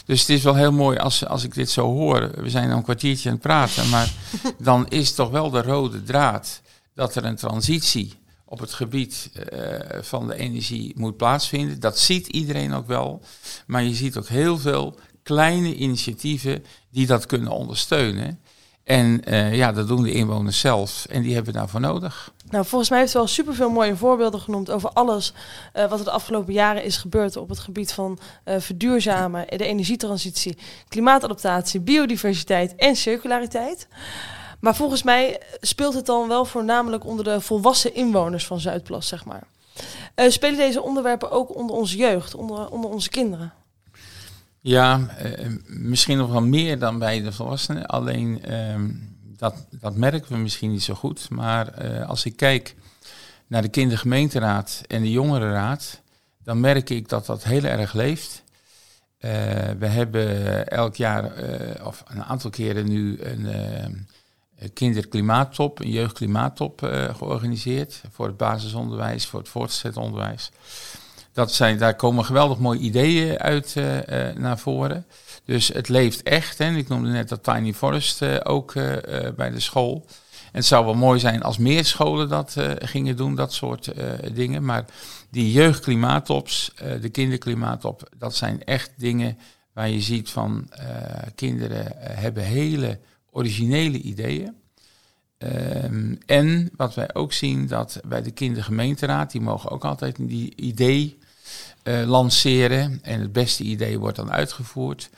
Dus 0.07 0.21
het 0.21 0.29
is 0.29 0.43
wel 0.43 0.55
heel 0.55 0.73
mooi 0.73 0.99
als, 0.99 1.27
als 1.27 1.45
ik 1.45 1.55
dit 1.55 1.71
zo 1.71 1.83
hoor. 1.83 2.31
We 2.37 2.51
zijn 2.51 2.71
al 2.71 2.77
een 2.77 2.83
kwartiertje 2.83 3.29
aan 3.29 3.35
het 3.35 3.45
praten, 3.45 3.89
maar 3.89 4.13
dan 4.59 4.89
is 4.89 5.15
toch 5.15 5.31
wel 5.31 5.51
de 5.51 5.63
rode 5.63 6.03
draad 6.03 6.63
dat 6.95 7.15
er 7.15 7.25
een 7.25 7.37
transitie 7.37 8.23
op 8.45 8.59
het 8.59 8.73
gebied 8.73 9.31
eh, 9.35 10.03
van 10.03 10.27
de 10.27 10.37
energie 10.37 10.93
moet 10.97 11.17
plaatsvinden. 11.17 11.81
Dat 11.81 11.99
ziet 11.99 12.27
iedereen 12.27 12.73
ook 12.73 12.87
wel. 12.87 13.23
Maar 13.67 13.83
je 13.83 13.95
ziet 13.95 14.17
ook 14.17 14.29
heel 14.29 14.59
veel 14.59 14.99
kleine 15.23 15.75
initiatieven 15.75 16.65
die 16.91 17.07
dat 17.07 17.27
kunnen 17.27 17.53
ondersteunen. 17.53 18.41
En 18.85 19.25
eh, 19.25 19.55
ja, 19.55 19.73
dat 19.73 19.89
doen 19.89 20.03
de 20.03 20.13
inwoners 20.13 20.61
zelf. 20.61 21.07
En 21.11 21.23
die 21.23 21.35
hebben 21.35 21.53
daarvoor 21.53 21.81
nodig. 21.81 22.33
Nou, 22.51 22.65
volgens 22.65 22.91
mij 22.91 22.99
heeft 22.99 23.15
u 23.15 23.19
al 23.19 23.27
superveel 23.27 23.71
mooie 23.71 23.97
voorbeelden 23.97 24.41
genoemd 24.41 24.71
over 24.71 24.91
alles 24.91 25.33
eh, 25.73 25.89
wat 25.89 25.99
er 25.99 26.05
de 26.05 26.11
afgelopen 26.11 26.53
jaren 26.53 26.85
is 26.85 26.97
gebeurd 26.97 27.37
op 27.37 27.49
het 27.49 27.59
gebied 27.59 27.93
van 27.93 28.19
eh, 28.45 28.61
verduurzamen, 28.61 29.47
de 29.47 29.65
energietransitie, 29.65 30.57
klimaatadaptatie, 30.89 31.81
biodiversiteit 31.81 32.75
en 32.75 32.97
circulariteit. 32.97 33.89
Maar 34.65 34.77
volgens 34.77 35.03
mij 35.03 35.41
speelt 35.61 35.95
het 35.95 36.07
dan 36.07 36.29
wel 36.29 36.45
voornamelijk 36.45 37.05
onder 37.05 37.25
de 37.25 37.41
volwassen 37.41 37.95
inwoners 37.95 38.47
van 38.47 38.61
Zuidplas, 38.61 39.09
zeg 39.09 39.25
maar. 39.25 39.43
Eh, 40.15 40.31
spelen 40.31 40.57
deze 40.57 40.83
onderwerpen 40.83 41.31
ook 41.31 41.55
onder 41.55 41.77
onze 41.77 41.97
jeugd, 41.97 42.35
onder, 42.35 42.69
onder 42.69 42.91
onze 42.91 43.09
kinderen? 43.09 43.53
Ja, 44.61 45.09
eh, 45.09 45.51
misschien 45.67 46.19
nog 46.19 46.31
wel 46.31 46.43
meer 46.43 46.79
dan 46.79 46.99
bij 46.99 47.23
de 47.23 47.33
volwassenen. 47.33 47.87
Alleen 47.87 48.45
ehm, 48.45 48.91
dat, 49.37 49.55
dat 49.71 49.97
merken 49.97 50.33
we 50.33 50.39
misschien 50.39 50.71
niet 50.71 50.83
zo 50.83 50.95
goed. 50.95 51.31
Maar 51.31 51.69
eh, 51.69 52.09
als 52.09 52.25
ik 52.25 52.37
kijk 52.37 52.75
naar 53.47 53.63
de 53.63 53.69
kindergemeenteraad 53.69 54.83
en 54.87 55.03
de 55.03 55.11
jongerenraad, 55.11 56.01
dan 56.45 56.61
merk 56.61 56.91
ik 56.91 57.09
dat 57.09 57.27
dat 57.27 57.45
heel 57.45 57.65
erg 57.65 57.93
leeft. 57.93 58.43
We 59.79 59.87
hebben 59.87 60.69
elk 60.69 60.97
jaar, 60.97 61.33
of 61.85 62.05
een 62.07 62.25
aantal 62.25 62.51
keren 62.51 62.89
nu, 62.89 63.19
een 63.21 63.47
kinderklimaattop, 64.69 65.81
een 65.81 65.91
jeugdklimaattop 65.91 66.83
eh, 66.83 67.15
georganiseerd. 67.15 68.01
Voor 68.13 68.27
het 68.27 68.37
basisonderwijs, 68.37 69.27
voor 69.27 69.41
het 69.41 69.49
voortgezet 69.49 69.97
onderwijs. 69.97 70.51
Dat 71.33 71.53
zijn, 71.53 71.79
daar 71.79 71.97
komen 71.97 72.25
geweldig 72.25 72.59
mooie 72.59 72.79
ideeën 72.79 73.39
uit 73.39 73.77
eh, 73.77 74.29
eh, 74.29 74.37
naar 74.37 74.59
voren. 74.59 75.07
Dus 75.45 75.69
het 75.69 75.89
leeft 75.89 76.23
echt. 76.23 76.59
Hè. 76.59 76.71
Ik 76.77 76.89
noemde 76.89 77.09
net 77.09 77.29
dat 77.29 77.43
Tiny 77.43 77.73
Forest 77.73 78.23
eh, 78.23 78.37
ook 78.43 78.75
eh, 78.75 79.27
eh, 79.27 79.35
bij 79.35 79.51
de 79.51 79.61
school. 79.61 80.07
En 80.53 80.61
het 80.61 80.65
zou 80.65 80.85
wel 80.85 80.95
mooi 80.95 81.21
zijn 81.21 81.43
als 81.43 81.59
meer 81.59 81.85
scholen 81.85 82.29
dat 82.29 82.57
eh, 82.57 82.71
gingen 82.79 83.17
doen, 83.17 83.35
dat 83.35 83.53
soort 83.53 83.87
eh, 83.87 84.07
dingen. 84.33 84.65
Maar 84.65 84.85
die 85.31 85.53
jeugdklimaattops, 85.53 86.73
eh, 86.75 87.01
de 87.01 87.09
kinderklimaattop, 87.09 88.09
dat 88.19 88.35
zijn 88.35 88.65
echt 88.65 88.91
dingen 88.97 89.39
waar 89.73 89.89
je 89.89 90.01
ziet 90.01 90.31
van 90.31 90.67
eh, 90.71 90.87
kinderen 91.35 92.01
eh, 92.01 92.17
hebben 92.19 92.43
hele 92.43 92.99
originele 93.35 93.99
ideeën. 93.99 94.55
Ehm, 95.39 96.15
en 96.27 96.71
wat 96.77 96.95
wij 96.95 97.15
ook 97.15 97.33
zien, 97.33 97.67
dat 97.67 98.01
bij 98.07 98.23
de 98.23 98.31
kindergemeenteraad, 98.31 99.31
die 99.31 99.41
mogen 99.41 99.71
ook 99.71 99.85
altijd 99.85 100.17
die 100.21 100.57
idee 100.57 101.19
eh, 101.83 102.03
lanceren. 102.07 102.99
En 103.03 103.21
het 103.21 103.33
beste 103.33 103.63
idee 103.63 103.99
wordt 103.99 104.17
dan 104.17 104.31
uitgevoerd. 104.31 105.11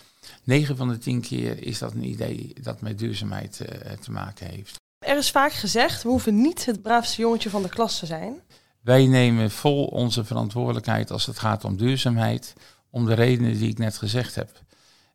9 0.44 0.76
van 0.76 0.88
de 0.88 0.98
10 0.98 1.20
keer 1.20 1.66
is 1.66 1.78
dat 1.78 1.92
een 1.92 2.08
idee 2.08 2.52
dat 2.62 2.80
met 2.80 2.98
duurzaamheid 2.98 3.60
eh, 3.60 3.92
te 3.92 4.10
maken 4.10 4.46
heeft. 4.46 4.76
Er 4.98 5.16
is 5.16 5.30
vaak 5.30 5.52
gezegd, 5.52 6.02
we 6.02 6.08
hoeven 6.08 6.40
niet 6.40 6.64
het 6.64 6.82
braafste 6.82 7.20
jongetje 7.20 7.50
van 7.50 7.62
de 7.62 7.68
klas 7.68 7.98
te 7.98 8.06
zijn. 8.06 8.40
Wij 8.80 9.06
nemen 9.06 9.50
vol 9.50 9.84
onze 9.84 10.24
verantwoordelijkheid 10.24 11.10
als 11.10 11.26
het 11.26 11.38
gaat 11.38 11.64
om 11.64 11.76
duurzaamheid, 11.76 12.52
om 12.90 13.06
de 13.06 13.14
redenen 13.14 13.58
die 13.58 13.70
ik 13.70 13.78
net 13.78 13.98
gezegd 13.98 14.34
heb. 14.34 14.50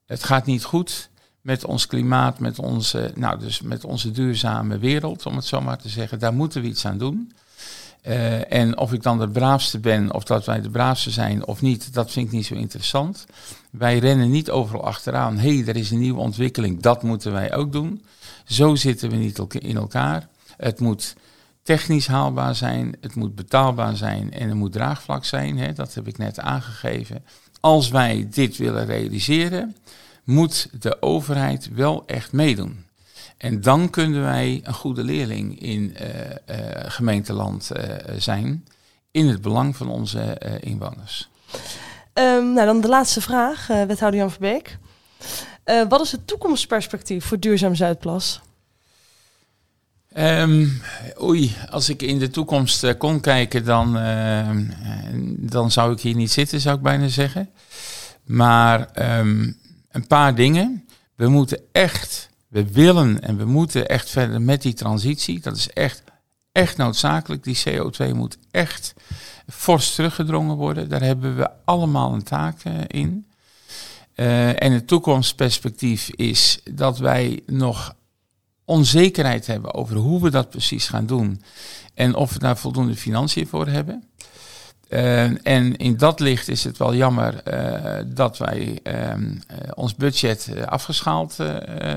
Het 0.06 0.24
gaat 0.24 0.46
niet 0.46 0.64
goed 0.64 1.10
met 1.41 1.65
ons 1.65 1.88
klimaat, 1.88 2.39
met 2.39 2.60
onze, 2.60 3.12
nou 3.15 3.39
dus 3.39 3.62
met 3.62 3.84
onze 3.84 4.12
duurzame 4.12 4.77
wereld, 4.77 5.25
om 5.25 5.36
het 5.36 5.45
zo 5.45 5.62
maar 5.62 5.77
te 5.77 5.89
zeggen. 5.89 6.19
Daar 6.19 6.34
moeten 6.34 6.62
we 6.62 6.67
iets 6.67 6.86
aan 6.86 6.97
doen. 6.97 7.32
Eh, 8.01 8.54
en 8.54 8.77
of 8.77 8.93
ik 8.93 9.04
dan 9.04 9.19
de 9.19 9.30
braafste 9.30 9.80
ben, 9.80 10.13
of 10.13 10.23
dat 10.23 10.45
wij 10.45 10.62
de 10.62 10.69
braafste 10.69 11.10
zijn 11.10 11.45
of 11.45 11.62
niet, 11.62 11.93
dat 11.93 12.12
vind 12.12 12.25
ik 12.27 12.32
niet 12.32 12.45
zo 12.45 12.56
interessant. 12.56 13.25
Wij 13.71 13.97
rennen 13.99 14.32
niet 14.32 14.49
overal 14.49 14.84
achteraan. 14.84 15.38
Hé, 15.38 15.56
hey, 15.56 15.67
er 15.67 15.75
is 15.75 15.91
een 15.91 15.99
nieuwe 15.99 16.19
ontwikkeling, 16.19 16.82
dat 16.82 17.04
moeten 17.04 17.32
wij 17.32 17.56
ook 17.56 17.71
doen. 17.71 18.06
Zo 18.45 18.75
zitten 18.75 19.10
we 19.10 19.15
niet 19.15 19.39
in 19.60 19.75
elkaar. 19.75 20.27
Het 20.58 20.80
moet 20.80 21.15
technisch 21.63 22.08
haalbaar 22.08 22.56
zijn, 22.56 22.95
het 23.01 23.15
moet 23.15 23.36
betaalbaar 23.36 23.95
zijn 23.97 24.34
en 24.34 24.49
er 24.49 24.56
moet 24.56 24.71
draagvlak 24.71 25.25
zijn. 25.25 25.58
Hè, 25.58 25.73
dat 25.73 25.93
heb 25.93 26.08
ik 26.08 26.17
net 26.17 26.39
aangegeven. 26.39 27.23
Als 27.60 27.89
wij 27.89 28.27
dit 28.32 28.58
willen 28.58 28.86
realiseren, 28.86 29.75
moet 30.24 30.70
de 30.82 31.02
overheid 31.02 31.70
wel 31.74 32.04
echt 32.06 32.32
meedoen. 32.32 32.86
En 33.38 33.62
dan 33.62 33.90
kunnen 33.90 34.22
wij 34.22 34.62
een 34.64 34.74
goede 34.74 35.04
leerling 35.04 35.60
in 35.60 35.96
eh, 35.96 36.32
eh, 36.32 36.92
gemeenteland 36.92 37.72
eh, 37.72 37.96
zijn, 38.18 38.66
in 39.12 39.28
het 39.28 39.42
belang 39.42 39.76
van 39.76 39.90
onze 39.90 40.38
inwoners. 40.60 41.30
Ehm, 42.14 42.54
nou, 42.54 42.66
dan 42.66 42.82
de 42.82 42.88
laatste 42.88 43.22
vraag, 43.22 43.68
wethouder 43.68 44.20
Jan 44.20 44.32
Verbeek. 44.32 44.78
Wat 45.90 46.02
is 46.02 46.12
het 46.12 46.28
toekomstperspectief 46.28 47.26
voor 47.26 47.40
Duurzaam 47.40 47.76
Zuidplas? 47.76 48.42
Ehm, 50.14 50.68
oei, 51.22 51.56
als 51.70 51.90
ik 51.90 52.02
in 52.02 52.20
de 52.20 52.30
toekomst 52.30 52.98
kon 52.98 53.20
kijken, 53.20 53.66
dan, 53.66 53.98
ehm, 53.98 54.66
eh, 54.70 55.14
dan 55.38 55.72
zou 55.72 55.92
ik 55.92 56.00
hier 56.00 56.16
niet 56.16 56.32
zitten, 56.32 56.60
zou 56.60 56.76
ik 56.76 56.82
bijna 56.82 57.08
zeggen. 57.08 57.50
Maar 58.24 58.90
een 59.91 60.08
paar 60.08 60.36
dingen. 60.36 60.88
We 61.15 61.27
moeten 61.27 61.60
echt, 61.71 62.30
we 62.47 62.71
willen 62.71 63.21
en 63.21 63.38
we 63.38 63.45
moeten 63.45 63.88
echt 63.88 64.10
verder 64.10 64.41
met 64.41 64.62
die 64.62 64.73
transitie. 64.73 65.39
Dat 65.39 65.56
is 65.56 65.69
echt, 65.69 66.04
echt 66.51 66.77
noodzakelijk. 66.77 67.43
Die 67.43 67.63
CO2 67.69 68.13
moet 68.13 68.38
echt 68.51 68.93
fors 69.47 69.95
teruggedrongen 69.95 70.56
worden. 70.56 70.89
Daar 70.89 71.01
hebben 71.01 71.36
we 71.36 71.49
allemaal 71.65 72.13
een 72.13 72.23
taak 72.23 72.63
eh, 72.63 72.73
in. 72.88 73.25
Eh, 74.13 74.63
en 74.63 74.71
het 74.71 74.88
toekomstperspectief 74.88 76.10
is 76.10 76.60
dat 76.71 76.97
wij 76.97 77.41
nog 77.45 77.95
onzekerheid 78.65 79.47
hebben 79.47 79.73
over 79.73 79.95
hoe 79.95 80.21
we 80.21 80.30
dat 80.30 80.49
precies 80.49 80.88
gaan 80.88 81.06
doen. 81.06 81.41
En 81.93 82.15
of 82.15 82.34
we 82.34 82.39
daar 82.39 82.58
voldoende 82.58 82.95
financiën 82.95 83.47
voor 83.47 83.67
hebben. 83.67 84.04
Uh, 84.93 85.47
en 85.47 85.77
in 85.77 85.97
dat 85.97 86.19
licht 86.19 86.47
is 86.47 86.63
het 86.63 86.77
wel 86.77 86.95
jammer 86.95 87.41
uh, 87.54 88.06
dat 88.06 88.38
wij 88.38 88.80
uh, 88.84 89.13
ons 89.73 89.95
budget 89.95 90.49
afgeschaald 90.65 91.39
eh, 91.39 91.47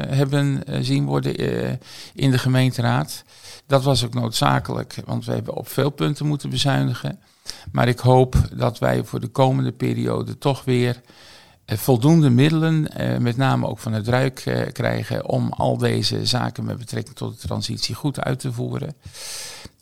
hebben 0.09 0.63
zien 0.85 1.05
worden 1.05 1.37
in 2.15 2.31
de 2.31 2.39
gemeenteraad. 2.39 3.25
Dat 3.67 3.83
was 3.83 4.05
ook 4.05 4.15
noodzakelijk, 4.15 4.97
want 5.05 5.25
we 5.25 5.33
hebben 5.33 5.55
op 5.55 5.69
veel 5.69 5.91
punten 5.91 6.27
moeten 6.27 6.51
bezuinigen. 6.51 7.19
Maar 7.73 7.89
ik 7.89 7.99
hoop 7.99 8.37
dat 8.53 8.79
wij 8.79 9.05
voor 9.05 9.21
de 9.21 9.29
komende 9.29 9.73
periode 9.73 10.39
toch 10.39 10.65
weer 10.65 11.01
voldoende 11.67 12.31
middelen, 12.31 12.89
met 13.19 13.37
name 13.37 13.67
ook 13.67 13.79
van 13.79 13.93
het 13.93 14.09
Rijk, 14.09 14.69
krijgen 14.73 15.29
om 15.29 15.53
al 15.53 15.79
deze 15.79 16.27
zaken 16.27 16.65
met 16.65 16.79
betrekking 16.79 17.17
tot 17.17 17.41
de 17.41 17.47
transitie 17.47 17.95
goed 17.95 18.21
uit 18.21 18.39
te 18.39 18.53
voeren. 18.53 18.95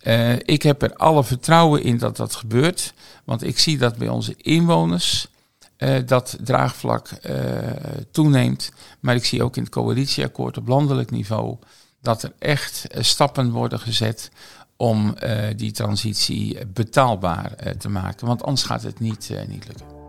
Uh, 0.04 0.32
ik 0.32 0.62
heb 0.62 0.82
er 0.82 0.94
alle 0.94 1.24
vertrouwen 1.24 1.82
in 1.82 1.98
dat 1.98 2.16
dat 2.16 2.34
gebeurt. 2.34 2.94
Want 3.24 3.42
ik 3.42 3.58
zie 3.58 3.78
dat 3.78 3.96
bij 3.96 4.08
onze 4.08 4.34
inwoners 4.36 5.26
uh, 5.78 5.96
dat 6.06 6.38
draagvlak 6.40 7.10
uh, 7.10 7.36
toeneemt. 8.10 8.72
Maar 9.00 9.14
ik 9.14 9.24
zie 9.24 9.42
ook 9.42 9.56
in 9.56 9.62
het 9.62 9.72
coalitieakkoord 9.72 10.58
op 10.58 10.68
landelijk 10.68 11.10
niveau 11.10 11.56
dat 12.00 12.22
er 12.22 12.32
echt 12.38 12.86
stappen 12.98 13.50
worden 13.50 13.78
gezet 13.80 14.30
om 14.76 15.14
die 15.56 15.72
transitie 15.72 16.66
betaalbaar 16.66 17.76
te 17.78 17.88
maken. 17.88 18.26
Want 18.26 18.42
anders 18.42 18.66
gaat 18.66 18.82
het 18.82 19.00
niet, 19.00 19.30
niet 19.48 19.66
lukken. 19.66 20.01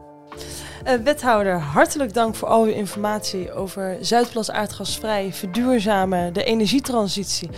Uh, 0.88 0.94
wethouder, 1.04 1.60
hartelijk 1.60 2.14
dank 2.14 2.36
voor 2.36 2.48
al 2.48 2.64
uw 2.64 2.72
informatie 2.72 3.54
over 3.54 3.98
Zuidplas 4.02 4.52
aardgasvrij, 4.52 5.34
verduurzamen, 5.34 6.34
de 6.34 6.44
energietransitie, 6.44 7.50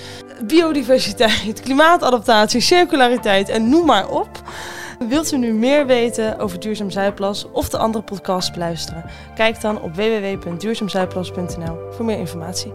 biodiversiteit, 0.43 1.61
klimaatadaptatie, 1.61 2.61
circulariteit 2.61 3.49
en 3.49 3.69
noem 3.69 3.85
maar 3.85 4.09
op. 4.09 4.41
Wilt 5.09 5.31
u 5.31 5.37
nu 5.37 5.53
meer 5.53 5.85
weten 5.85 6.39
over 6.39 6.59
Duurzaam 6.59 6.89
Zuidplas 6.89 7.51
of 7.51 7.69
de 7.69 7.77
andere 7.77 8.03
podcasts 8.03 8.51
beluisteren? 8.51 9.05
Kijk 9.35 9.61
dan 9.61 9.81
op 9.81 9.95
www.duurzaamzuidplas.nl 9.95 11.77
voor 11.91 12.05
meer 12.05 12.17
informatie. 12.17 12.73